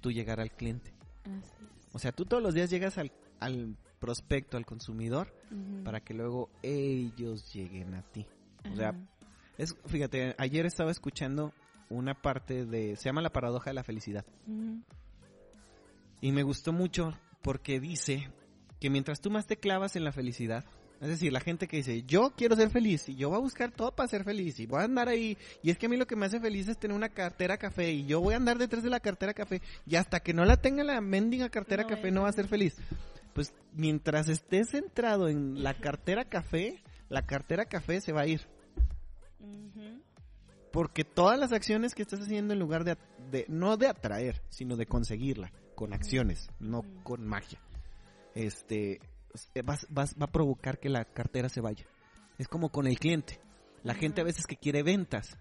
tú 0.00 0.10
llegar 0.10 0.40
al 0.40 0.50
cliente. 0.50 0.94
Así 1.24 1.52
es. 1.60 1.88
O 1.92 1.98
sea, 1.98 2.12
tú 2.12 2.24
todos 2.24 2.42
los 2.42 2.54
días 2.54 2.70
llegas 2.70 2.96
al, 2.96 3.12
al 3.40 3.76
prospecto, 3.98 4.56
al 4.56 4.64
consumidor, 4.64 5.30
para 5.84 6.00
que 6.00 6.14
luego 6.14 6.48
ellos 6.62 7.52
lleguen 7.52 7.94
a 7.94 8.02
ti. 8.02 8.26
O 8.72 8.76
sea, 8.76 8.94
es, 9.58 9.76
fíjate, 9.86 10.34
ayer 10.38 10.64
estaba 10.64 10.90
escuchando 10.90 11.52
una 11.90 12.14
parte 12.14 12.66
de, 12.66 12.96
se 12.96 13.04
llama 13.04 13.22
la 13.22 13.32
paradoja 13.32 13.70
de 13.70 13.74
la 13.74 13.84
felicidad. 13.84 14.24
Y 16.20 16.32
me 16.32 16.42
gustó 16.42 16.72
mucho 16.72 17.16
porque 17.42 17.80
dice 17.80 18.28
que 18.80 18.90
mientras 18.90 19.20
tú 19.20 19.30
más 19.30 19.46
te 19.46 19.56
clavas 19.56 19.96
en 19.96 20.04
la 20.04 20.12
felicidad, 20.12 20.64
es 21.00 21.08
decir, 21.08 21.32
la 21.32 21.40
gente 21.40 21.68
que 21.68 21.76
dice, 21.76 22.02
yo 22.02 22.32
quiero 22.36 22.56
ser 22.56 22.70
feliz 22.70 23.08
y 23.08 23.14
yo 23.14 23.28
voy 23.28 23.38
a 23.38 23.40
buscar 23.40 23.70
todo 23.70 23.92
para 23.94 24.08
ser 24.08 24.24
feliz 24.24 24.58
y 24.58 24.66
voy 24.66 24.80
a 24.80 24.84
andar 24.84 25.08
ahí 25.08 25.38
y 25.62 25.70
es 25.70 25.78
que 25.78 25.86
a 25.86 25.88
mí 25.88 25.96
lo 25.96 26.08
que 26.08 26.16
me 26.16 26.26
hace 26.26 26.40
feliz 26.40 26.66
es 26.66 26.76
tener 26.76 26.96
una 26.96 27.08
cartera 27.08 27.56
café 27.56 27.92
y 27.92 28.04
yo 28.04 28.20
voy 28.20 28.34
a 28.34 28.38
andar 28.38 28.58
detrás 28.58 28.82
de 28.82 28.90
la 28.90 28.98
cartera 28.98 29.32
café 29.32 29.62
y 29.86 29.94
hasta 29.94 30.18
que 30.20 30.34
no 30.34 30.44
la 30.44 30.56
tenga 30.56 30.82
la 30.82 31.00
mendiga 31.00 31.50
cartera 31.50 31.84
No 31.84 31.88
café 31.90 32.10
no 32.10 32.22
va 32.22 32.30
a 32.30 32.32
ser 32.32 32.48
feliz. 32.48 32.76
Pues 33.32 33.54
mientras 33.72 34.28
estés 34.28 34.70
centrado 34.70 35.28
en 35.28 35.62
la 35.62 35.74
cartera 35.74 36.24
café, 36.24 36.82
la 37.08 37.24
cartera 37.24 37.66
café 37.66 38.00
se 38.00 38.12
va 38.12 38.22
a 38.22 38.26
ir. 38.26 38.40
Ujú. 39.38 40.02
Porque 40.72 41.04
todas 41.04 41.38
las 41.38 41.52
acciones 41.52 41.94
que 41.94 42.02
estás 42.02 42.20
haciendo 42.20 42.52
en 42.52 42.58
lugar 42.60 42.84
de, 42.84 42.96
de- 43.30 43.46
no 43.48 43.76
de 43.76 43.86
atraer, 43.88 44.42
sino 44.50 44.76
de 44.76 44.86
conseguirla, 44.86 45.50
con 45.74 45.92
acciones, 45.92 46.48
no 46.60 46.82
con 47.04 47.26
magia, 47.26 47.60
este, 48.34 49.00
eh, 49.54 49.62
vas, 49.62 49.86
vas- 49.90 50.14
va 50.20 50.24
a 50.26 50.32
provocar 50.32 50.78
que 50.78 50.88
la 50.88 51.04
cartera 51.04 51.48
se 51.48 51.60
vaya. 51.60 51.86
Es 52.38 52.48
como 52.48 52.70
con 52.70 52.86
el 52.86 52.98
cliente. 52.98 53.40
La 53.82 53.94
gente 53.94 54.20
a 54.20 54.24
veces 54.24 54.46
que 54.46 54.56
quiere 54.56 54.82
ventas, 54.82 55.38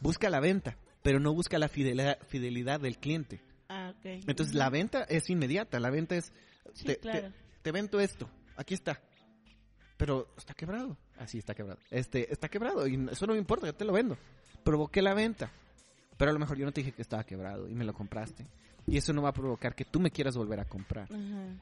busca 0.00 0.30
la 0.30 0.40
venta, 0.40 0.78
pero 1.02 1.20
no 1.20 1.32
busca 1.34 1.58
la 1.58 1.68
fidelidad, 1.68 2.18
fidelidad 2.28 2.80
del 2.80 2.98
cliente. 2.98 3.40
Ah, 3.68 3.92
ok. 3.96 4.04
Entonces 4.26 4.54
la 4.54 4.70
venta 4.70 5.02
es 5.04 5.28
inmediata, 5.30 5.78
la 5.80 5.90
venta 5.90 6.16
es, 6.16 6.32
Sí, 6.72 6.86
te, 6.86 6.96
claro. 6.98 7.32
te 7.62 7.72
vendo 7.72 8.00
esto, 8.00 8.28
aquí 8.56 8.74
está. 8.74 9.00
Pero 9.96 10.28
está 10.36 10.54
quebrado. 10.54 10.96
Así 11.18 11.38
está 11.38 11.54
quebrado. 11.54 11.78
Este, 11.90 12.32
está 12.32 12.48
quebrado 12.48 12.86
y 12.88 12.94
eso 13.10 13.26
no 13.26 13.32
me 13.34 13.38
importa, 13.38 13.66
yo 13.66 13.74
te 13.74 13.84
lo 13.84 13.92
vendo. 13.92 14.16
Provoqué 14.64 15.02
la 15.02 15.14
venta. 15.14 15.50
Pero 16.16 16.30
a 16.30 16.34
lo 16.34 16.40
mejor 16.40 16.56
yo 16.56 16.64
no 16.64 16.72
te 16.72 16.80
dije 16.80 16.92
que 16.92 17.02
estaba 17.02 17.24
quebrado 17.24 17.68
y 17.68 17.74
me 17.74 17.84
lo 17.84 17.92
compraste. 17.92 18.46
Y 18.86 18.98
eso 18.98 19.12
no 19.14 19.22
va 19.22 19.30
a 19.30 19.32
provocar 19.32 19.74
que 19.74 19.86
tú 19.86 19.98
me 19.98 20.10
quieras 20.10 20.36
volver 20.36 20.60
a 20.60 20.66
comprar. 20.66 21.08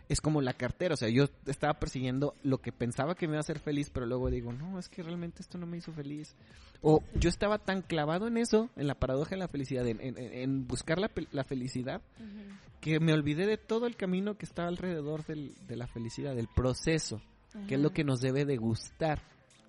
Es 0.08 0.20
como 0.20 0.40
la 0.42 0.54
cartera, 0.54 0.94
o 0.94 0.96
sea, 0.96 1.08
yo 1.08 1.26
estaba 1.46 1.74
persiguiendo 1.74 2.34
lo 2.42 2.58
que 2.58 2.72
pensaba 2.72 3.14
que 3.14 3.26
me 3.28 3.34
iba 3.34 3.38
a 3.38 3.40
hacer 3.42 3.60
feliz, 3.60 3.90
pero 3.90 4.06
luego 4.06 4.28
digo, 4.28 4.52
no, 4.52 4.76
es 4.78 4.88
que 4.88 5.02
realmente 5.04 5.40
esto 5.40 5.56
no 5.56 5.64
me 5.66 5.76
hizo 5.76 5.92
feliz. 5.92 6.34
O 6.82 7.00
yo 7.14 7.28
estaba 7.28 7.58
tan 7.58 7.82
clavado 7.82 8.26
en 8.26 8.36
eso, 8.38 8.70
en 8.74 8.88
la 8.88 8.96
paradoja 8.96 9.30
de 9.30 9.36
la 9.36 9.46
felicidad, 9.46 9.86
en, 9.86 10.00
en- 10.00 10.18
en 10.18 10.66
buscar 10.66 10.98
la, 10.98 11.12
la 11.30 11.44
felicidad, 11.44 12.02
que 12.80 12.98
me 12.98 13.12
olvidé 13.12 13.46
de 13.46 13.56
todo 13.56 13.86
el 13.86 13.94
camino 13.96 14.36
que 14.36 14.44
estaba 14.44 14.66
alrededor 14.66 15.24
del- 15.24 15.54
de 15.68 15.76
la 15.76 15.86
felicidad, 15.86 16.34
del 16.34 16.48
proceso, 16.48 17.22
que 17.68 17.76
es 17.76 17.80
lo 17.80 17.90
que 17.92 18.02
nos 18.02 18.20
debe 18.20 18.44
de 18.44 18.56
gustar. 18.56 19.22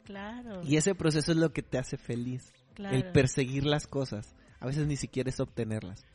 Claro. 0.06 0.64
Y 0.64 0.78
ese 0.78 0.96
proceso 0.96 1.32
es 1.32 1.38
lo 1.38 1.54
que 1.54 1.62
te 1.62 1.78
hace 1.78 1.98
feliz, 1.98 2.52
claro. 2.74 2.96
el 2.96 3.12
perseguir 3.12 3.66
las 3.66 3.88
cosas. 3.88 4.36
A 4.60 4.66
veces 4.66 4.88
ni 4.88 4.96
siquiera 4.96 5.30
es 5.30 5.40
obtenerlas, 5.40 6.06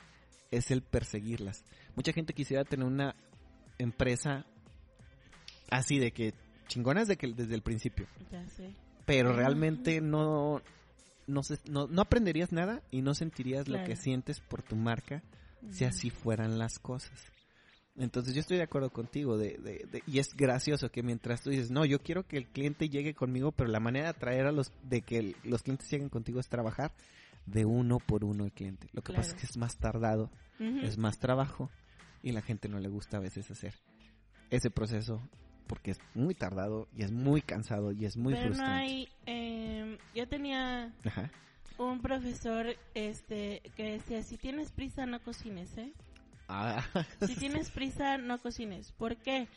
es 0.51 0.71
el 0.71 0.83
perseguirlas. 0.83 1.65
Mucha 1.97 2.13
gente 2.13 2.33
quisiera 2.33 2.65
tener 2.65 2.87
una 2.87 3.15
empresa 3.79 4.47
así 5.71 5.99
de 5.99 6.13
que 6.13 6.35
chingonas 6.67 7.09
de 7.09 7.17
que 7.17 7.29
desde 7.29 7.55
el 7.55 7.63
principio, 7.63 8.07
Ya 8.31 8.47
sé. 8.49 8.73
pero 9.07 9.33
realmente 9.33 10.01
no 10.01 10.63
no, 11.27 11.43
se- 11.43 11.59
no 11.71 11.87
no 11.89 12.03
aprenderías 12.03 12.53
nada 12.53 12.83
y 12.91 13.03
no 13.03 13.15
sentirías 13.15 13.69
lo 13.69 13.83
que 13.85 13.97
sientes 13.97 14.41
por 14.41 14.63
tu 14.63 14.77
marca 14.77 15.23
si 15.71 15.85
así 15.85 16.09
fueran 16.11 16.59
las 16.59 16.79
cosas. 16.79 17.33
Entonces 17.99 18.35
yo 18.35 18.41
estoy 18.41 18.57
de 18.59 18.63
acuerdo 18.63 18.91
contigo 18.91 19.37
de, 19.37 19.59
de- 19.59 19.87
de- 19.91 20.03
y 20.07 20.19
es 20.21 20.35
gracioso 20.35 20.91
que 20.91 21.03
mientras 21.03 21.43
tú 21.43 21.51
dices, 21.51 21.71
no, 21.71 21.85
yo 21.85 22.01
quiero 22.01 22.27
que 22.27 22.37
el 22.37 22.47
cliente 22.47 22.89
llegue 22.89 23.13
conmigo, 23.15 23.51
pero 23.53 23.69
la 23.71 23.81
manera 23.81 24.05
de 24.05 24.11
atraer 24.11 24.47
a 24.47 24.53
los, 24.53 24.73
de 24.85 25.03
que 25.03 25.19
el- 25.19 25.37
los 25.45 25.63
clientes 25.63 25.91
lleguen 25.91 26.09
contigo 26.09 26.39
es 26.41 26.49
trabajar 26.49 26.93
de 27.47 27.65
uno 27.65 27.99
por 27.99 28.25
uno 28.25 28.45
el 28.45 28.53
cliente. 28.53 28.89
Lo 28.93 29.03
que 29.03 29.13
pasa 29.13 29.31
es 29.35 29.41
que 29.41 29.47
es 29.47 29.57
más 29.57 29.77
tardado, 29.79 30.31
es 30.61 30.97
más 30.99 31.19
trabajo 31.19 31.71
y 32.23 32.33
la 32.33 32.43
gente 32.43 32.69
no 32.69 32.79
le 32.79 32.89
gusta 32.89 33.17
a 33.17 33.21
veces 33.21 33.51
hacer 33.51 33.75
ese 34.51 34.71
proceso 34.71 35.21
porque 35.67 35.91
es 35.93 36.01
muy 36.15 36.35
tardado 36.35 36.89
y 36.97 37.03
es 37.03 37.11
muy 37.13 37.43
cansado 37.43 37.93
y 37.93 38.05
es 38.07 38.17
muy 38.17 38.35
Pero 38.35 38.47
no 38.47 38.55
frustrante. 38.55 38.85
hay. 38.87 39.09
eh, 39.27 39.99
yo 40.15 40.27
tenía 40.29 40.93
Ajá. 41.05 41.31
un 41.79 42.01
profesor 42.01 42.67
este 42.95 43.61
que 43.77 43.93
decía: 43.93 44.23
si 44.23 44.37
tienes 44.37 44.73
prisa, 44.73 45.05
no 45.07 45.21
cocines, 45.21 45.77
¿eh? 45.79 45.93
Ah, 46.49 46.83
Si 47.27 47.37
tienes 47.37 47.71
prisa, 47.71 48.19
no 48.19 48.39
cocines. 48.39 48.93
¿Por 48.93 49.17
qué? 49.17 49.49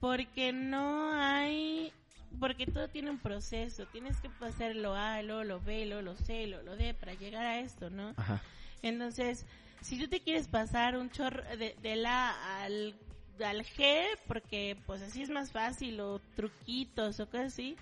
Porque 0.00 0.52
no 0.52 1.12
hay... 1.12 1.92
Porque 2.40 2.66
todo 2.66 2.88
tiene 2.88 3.10
un 3.10 3.18
proceso. 3.18 3.86
Tienes 3.86 4.20
que 4.20 4.28
pasar 4.28 4.74
lo 4.76 4.94
A, 4.94 5.22
lo, 5.22 5.44
lo 5.44 5.60
B, 5.60 5.86
lo, 5.86 6.02
lo 6.02 6.16
C, 6.16 6.46
lo, 6.46 6.62
lo 6.62 6.76
D 6.76 6.92
para 6.94 7.14
llegar 7.14 7.46
a 7.46 7.60
esto, 7.60 7.88
¿no? 7.88 8.12
Ajá. 8.16 8.42
Entonces, 8.82 9.46
si 9.80 9.98
tú 9.98 10.08
te 10.08 10.20
quieres 10.20 10.48
pasar 10.48 10.96
un 10.96 11.10
chorro 11.10 11.42
de, 11.56 11.76
del 11.82 12.04
A 12.04 12.62
al, 12.62 12.94
al 13.42 13.64
G, 13.64 14.04
porque 14.26 14.76
pues 14.86 15.00
así 15.02 15.22
es 15.22 15.30
más 15.30 15.52
fácil, 15.52 16.00
o 16.00 16.18
truquitos 16.34 17.20
o 17.20 17.26
cosas 17.26 17.52
así, 17.52 17.76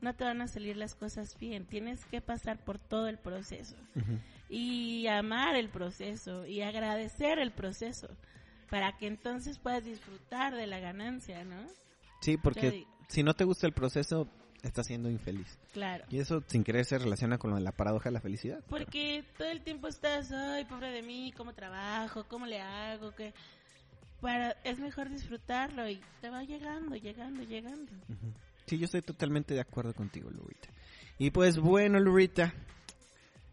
no 0.00 0.14
te 0.14 0.24
van 0.24 0.40
a 0.40 0.48
salir 0.48 0.76
las 0.76 0.94
cosas 0.94 1.38
bien. 1.38 1.66
Tienes 1.66 2.04
que 2.06 2.20
pasar 2.20 2.58
por 2.58 2.78
todo 2.78 3.08
el 3.08 3.18
proceso 3.18 3.76
Ujú. 3.94 4.18
Y 4.48 5.06
amar 5.06 5.56
el 5.56 5.68
proceso 5.68 6.46
y 6.46 6.62
agradecer 6.62 7.38
el 7.38 7.50
proceso 7.52 8.08
para 8.70 8.96
que 8.96 9.06
entonces 9.06 9.58
puedas 9.58 9.84
disfrutar 9.84 10.54
de 10.54 10.66
la 10.66 10.80
ganancia, 10.80 11.44
¿no? 11.44 11.66
Sí, 12.20 12.36
porque 12.36 12.86
si 13.08 13.22
no 13.22 13.34
te 13.34 13.44
gusta 13.44 13.66
el 13.66 13.72
proceso, 13.72 14.28
estás 14.62 14.86
siendo 14.86 15.10
infeliz. 15.10 15.58
claro. 15.72 16.04
Y 16.10 16.18
eso 16.18 16.42
sin 16.46 16.64
querer 16.64 16.84
se 16.84 16.98
relaciona 16.98 17.38
con 17.38 17.62
la 17.62 17.72
paradoja 17.72 18.08
de 18.08 18.14
la 18.14 18.20
felicidad. 18.20 18.64
Porque 18.68 19.24
todo 19.36 19.48
el 19.48 19.60
tiempo 19.62 19.88
estás, 19.88 20.32
ay, 20.32 20.64
pobre 20.64 20.90
de 20.90 21.02
mí, 21.02 21.32
¿cómo 21.36 21.52
trabajo? 21.52 22.24
¿Cómo 22.28 22.46
le 22.46 22.60
hago? 22.60 23.14
que 23.14 23.34
Para, 24.20 24.52
es 24.64 24.78
mejor 24.78 25.10
disfrutarlo 25.10 25.88
y 25.88 26.00
te 26.20 26.30
va 26.30 26.42
llegando, 26.44 26.96
llegando, 26.96 27.42
llegando. 27.42 27.92
Ujú. 28.08 28.32
Sí, 28.66 28.78
yo 28.78 28.86
estoy 28.86 29.02
totalmente 29.02 29.52
de 29.52 29.60
acuerdo 29.60 29.92
contigo, 29.92 30.30
Lurita. 30.30 30.68
Y 31.18 31.30
pues 31.30 31.58
bueno, 31.58 32.00
Lurita, 32.00 32.54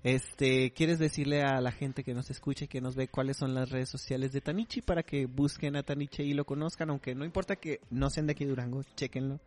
este, 0.04 0.72
¿quieres 0.74 0.98
decirle 1.00 1.44
a 1.44 1.62
la 1.62 1.72
gente 1.72 2.04
que 2.04 2.14
nos 2.14 2.30
escucha 2.32 2.66
y 2.66 2.68
que 2.68 2.82
nos 2.82 2.96
ve 2.96 3.08
cuáles 3.08 3.38
son 3.38 3.54
las 3.54 3.70
redes 3.70 3.90
sociales 3.90 4.32
de 4.32 4.42
Tanichi 4.42 4.82
para 4.82 5.04
que 5.04 5.26
busquen 5.28 5.76
a 5.76 5.84
Tanichi 5.84 6.24
y 6.24 6.34
lo 6.34 6.46
conozcan? 6.46 6.90
Aunque 6.90 7.14
no 7.16 7.24
importa 7.26 7.56
que 7.56 7.80
no 7.90 8.10
sean 8.10 8.26
de 8.28 8.32
aquí 8.32 8.44
de 8.46 8.50
Durango, 8.52 8.84
chequenlo. 8.96 9.40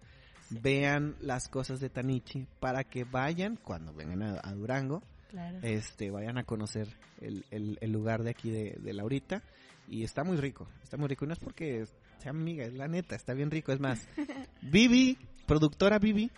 Vean 0.50 1.16
las 1.20 1.48
cosas 1.48 1.80
de 1.80 1.88
Tanichi 1.90 2.46
para 2.60 2.84
que 2.84 3.04
vayan, 3.04 3.56
cuando 3.56 3.92
vengan 3.92 4.22
a, 4.22 4.40
a 4.42 4.52
Durango, 4.54 5.02
Claro. 5.30 5.58
este, 5.62 6.10
vayan 6.12 6.38
a 6.38 6.44
conocer 6.44 6.86
el, 7.20 7.44
el- 7.50 7.78
el 7.80 7.90
lugar 7.90 8.22
de 8.22 8.30
aquí 8.30 8.50
de, 8.50 8.76
de 8.80 8.92
Laurita. 8.92 9.42
Y 9.88 10.04
está 10.04 10.22
muy 10.22 10.36
rico, 10.36 10.68
está 10.82 10.96
muy 10.96 11.08
rico. 11.08 11.24
Y 11.24 11.28
no 11.28 11.34
es 11.34 11.40
porque 11.40 11.84
sea 12.18 12.30
amiga, 12.30 12.64
es 12.64 12.74
la 12.74 12.86
neta, 12.88 13.16
está 13.16 13.34
bien 13.34 13.50
rico. 13.50 13.72
Es 13.72 13.80
más, 13.80 14.06
Vivi, 14.62 15.18
productora 15.46 15.98
Vivi, 15.98 16.30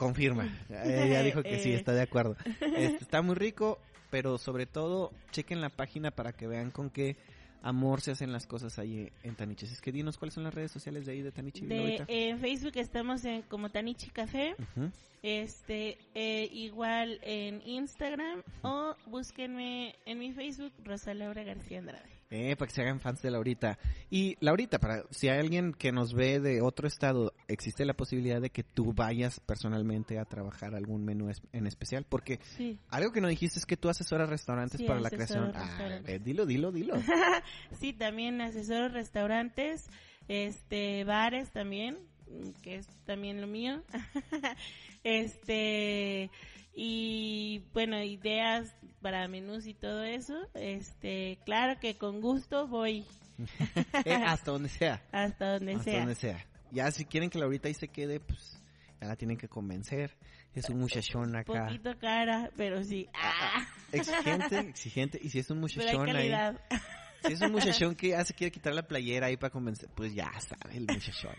confirma. 0.00 0.48
Ella 0.84 1.22
dijo 1.22 1.42
que 1.42 1.58
sí, 1.58 1.72
está 1.72 1.92
de 1.92 2.02
acuerdo. 2.02 2.36
Este, 2.60 3.04
está 3.04 3.20
muy 3.20 3.34
rico, 3.34 3.78
pero 4.10 4.38
sobre 4.38 4.66
todo, 4.66 5.12
chequen 5.30 5.60
la 5.60 5.68
página 5.68 6.10
para 6.10 6.32
que 6.32 6.46
vean 6.46 6.70
con 6.70 6.88
qué 6.88 7.16
amor 7.62 8.00
se 8.00 8.12
hacen 8.12 8.32
las 8.32 8.46
cosas 8.46 8.78
ahí 8.78 9.12
en 9.22 9.34
Tanichi. 9.34 9.66
Es 9.66 9.82
que 9.82 9.92
dinos 9.92 10.16
cuáles 10.16 10.34
son 10.34 10.44
las 10.44 10.54
redes 10.54 10.72
sociales 10.72 11.04
de 11.04 11.12
ahí 11.12 11.22
de 11.22 11.30
Tanichi. 11.30 11.66
De, 11.66 12.02
en 12.08 12.38
Facebook 12.40 12.72
estamos 12.76 13.24
en 13.26 13.42
como 13.42 13.68
Tanichi 13.68 14.08
Café. 14.10 14.56
Este, 15.22 15.98
eh, 16.14 16.48
igual 16.50 17.20
en 17.22 17.60
Instagram 17.66 18.42
o 18.62 18.96
búsquenme 19.06 19.94
en 20.06 20.18
mi 20.18 20.32
Facebook, 20.32 20.72
Rosa 20.82 21.12
Laura 21.12 21.42
García 21.42 21.80
Andrade. 21.80 22.19
Eh, 22.32 22.54
para 22.56 22.68
que 22.68 22.74
se 22.74 22.82
hagan 22.82 23.00
fans 23.00 23.20
de 23.22 23.30
Laurita. 23.32 23.76
Y 24.08 24.36
Laurita, 24.38 24.78
para 24.78 25.02
si 25.10 25.28
hay 25.28 25.40
alguien 25.40 25.72
que 25.72 25.90
nos 25.90 26.14
ve 26.14 26.38
de 26.38 26.62
otro 26.62 26.86
estado, 26.86 27.32
existe 27.48 27.84
la 27.84 27.94
posibilidad 27.94 28.40
de 28.40 28.50
que 28.50 28.62
tú 28.62 28.92
vayas 28.94 29.40
personalmente 29.40 30.16
a 30.16 30.24
trabajar 30.24 30.76
algún 30.76 31.04
menú 31.04 31.28
es- 31.28 31.42
en 31.52 31.66
especial, 31.66 32.06
porque 32.08 32.38
Sí. 32.56 32.78
algo 32.88 33.10
que 33.10 33.20
no 33.20 33.26
dijiste 33.26 33.58
es 33.58 33.66
que 33.66 33.76
tú 33.76 33.88
asesoras 33.88 34.28
restaurantes 34.28 34.78
Sí, 34.78 34.84
para 34.86 35.00
la 35.00 35.10
creación. 35.10 35.50
Ah, 35.56 36.00
eh, 36.06 36.20
dilo, 36.22 36.46
dilo, 36.46 36.70
dilo. 36.70 36.94
Sí, 37.80 37.92
también 37.92 38.40
asesoro 38.40 38.88
restaurantes, 38.88 39.88
este, 40.28 41.02
bares 41.02 41.50
también, 41.50 41.98
que 42.62 42.76
es 42.76 42.86
también 43.06 43.40
lo 43.40 43.48
mío. 43.48 43.82
este, 45.02 46.30
y 46.74 47.64
bueno, 47.72 48.02
ideas 48.02 48.74
para 49.02 49.26
menús 49.28 49.66
y 49.66 49.74
todo 49.74 50.04
eso. 50.04 50.34
Este, 50.54 51.38
claro 51.44 51.78
que 51.80 51.96
con 51.96 52.20
gusto 52.20 52.66
voy 52.68 53.04
Eh, 54.04 54.14
hasta 54.14 54.50
donde 54.52 54.68
sea. 54.68 55.02
hasta 55.12 55.54
donde 55.54 55.72
hasta 55.72 55.84
sea. 55.84 55.98
donde 56.00 56.14
sea. 56.14 56.46
Ya 56.72 56.90
si 56.90 57.04
quieren 57.04 57.30
que 57.30 57.38
Laurita 57.38 57.68
ahí 57.68 57.74
se 57.74 57.88
quede, 57.88 58.20
pues 58.20 58.62
ya 59.00 59.08
la 59.08 59.16
tienen 59.16 59.36
que 59.36 59.48
convencer. 59.48 60.16
Es 60.54 60.68
un 60.68 60.78
muchachón 60.78 61.34
acá. 61.36 61.66
Poquito 61.66 61.96
cara, 61.98 62.50
pero 62.56 62.82
sí. 62.82 63.08
Ah, 63.14 63.66
Exigente, 63.92 64.58
exigente. 64.68 65.20
Y 65.22 65.30
si 65.30 65.38
es 65.38 65.50
un 65.50 65.60
muchachón 65.60 66.08
ahí. 66.14 66.32
Si 67.26 67.32
es 67.32 67.40
un 67.40 67.52
muchachón 67.52 67.94
que 67.94 68.08
ya 68.08 68.24
se 68.24 68.34
quiere 68.34 68.50
quitar 68.50 68.74
la 68.74 68.86
playera 68.86 69.26
ahí 69.26 69.36
para 69.36 69.50
convencer, 69.50 69.88
pues 69.94 70.14
ya 70.14 70.30
sabe 70.40 70.76
el 70.76 70.86
muchachón. 70.86 71.34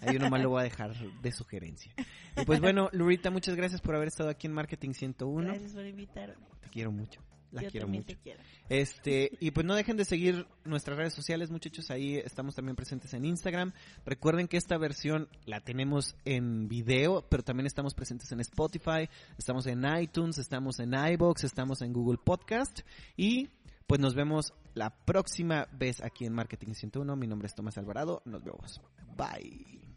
Ahí 0.00 0.16
uno 0.16 0.30
más 0.30 0.42
lo 0.42 0.50
voy 0.50 0.60
a 0.60 0.64
dejar 0.64 0.94
de 0.94 1.32
sugerencia. 1.32 1.92
Y 2.36 2.44
pues 2.44 2.60
bueno, 2.60 2.88
Lurita, 2.92 3.30
muchas 3.30 3.54
gracias 3.54 3.80
por 3.80 3.94
haber 3.94 4.08
estado 4.08 4.30
aquí 4.30 4.46
en 4.46 4.52
Marketing 4.54 4.92
101. 4.92 5.46
Gracias 5.46 5.72
por 5.72 5.86
invitarme. 5.86 6.46
Te 6.60 6.68
quiero 6.68 6.92
mucho. 6.92 7.20
La 7.52 7.62
Yo 7.62 7.70
quiero 7.70 7.88
mucho. 7.88 8.04
te 8.04 8.16
quiero. 8.16 8.40
Este, 8.68 9.32
y 9.40 9.50
pues 9.50 9.66
no 9.66 9.74
dejen 9.74 9.96
de 9.96 10.04
seguir 10.04 10.46
nuestras 10.64 10.96
redes 10.96 11.12
sociales, 11.12 11.50
muchachos. 11.50 11.90
Ahí 11.90 12.16
estamos 12.16 12.54
también 12.54 12.76
presentes 12.76 13.12
en 13.12 13.24
Instagram. 13.24 13.72
Recuerden 14.06 14.46
que 14.46 14.56
esta 14.56 14.78
versión 14.78 15.28
la 15.46 15.60
tenemos 15.60 16.14
en 16.24 16.68
video, 16.68 17.26
pero 17.28 17.42
también 17.42 17.66
estamos 17.66 17.94
presentes 17.94 18.30
en 18.30 18.40
Spotify, 18.40 19.08
estamos 19.36 19.66
en 19.66 19.84
iTunes, 20.00 20.38
estamos 20.38 20.78
en 20.78 20.94
iBox, 20.94 21.42
estamos 21.42 21.82
en 21.82 21.92
Google 21.92 22.18
Podcast. 22.22 22.82
Y 23.16 23.48
pues 23.90 23.98
nos 24.00 24.14
vemos 24.14 24.54
la 24.74 24.90
próxima 24.90 25.66
vez 25.72 26.00
aquí 26.00 26.24
en 26.24 26.32
Marketing 26.32 26.74
101. 26.74 27.16
Mi 27.16 27.26
nombre 27.26 27.46
es 27.46 27.56
Tomás 27.56 27.76
Alvarado. 27.76 28.22
Nos 28.24 28.44
vemos. 28.44 28.80
Bye. 29.16 29.89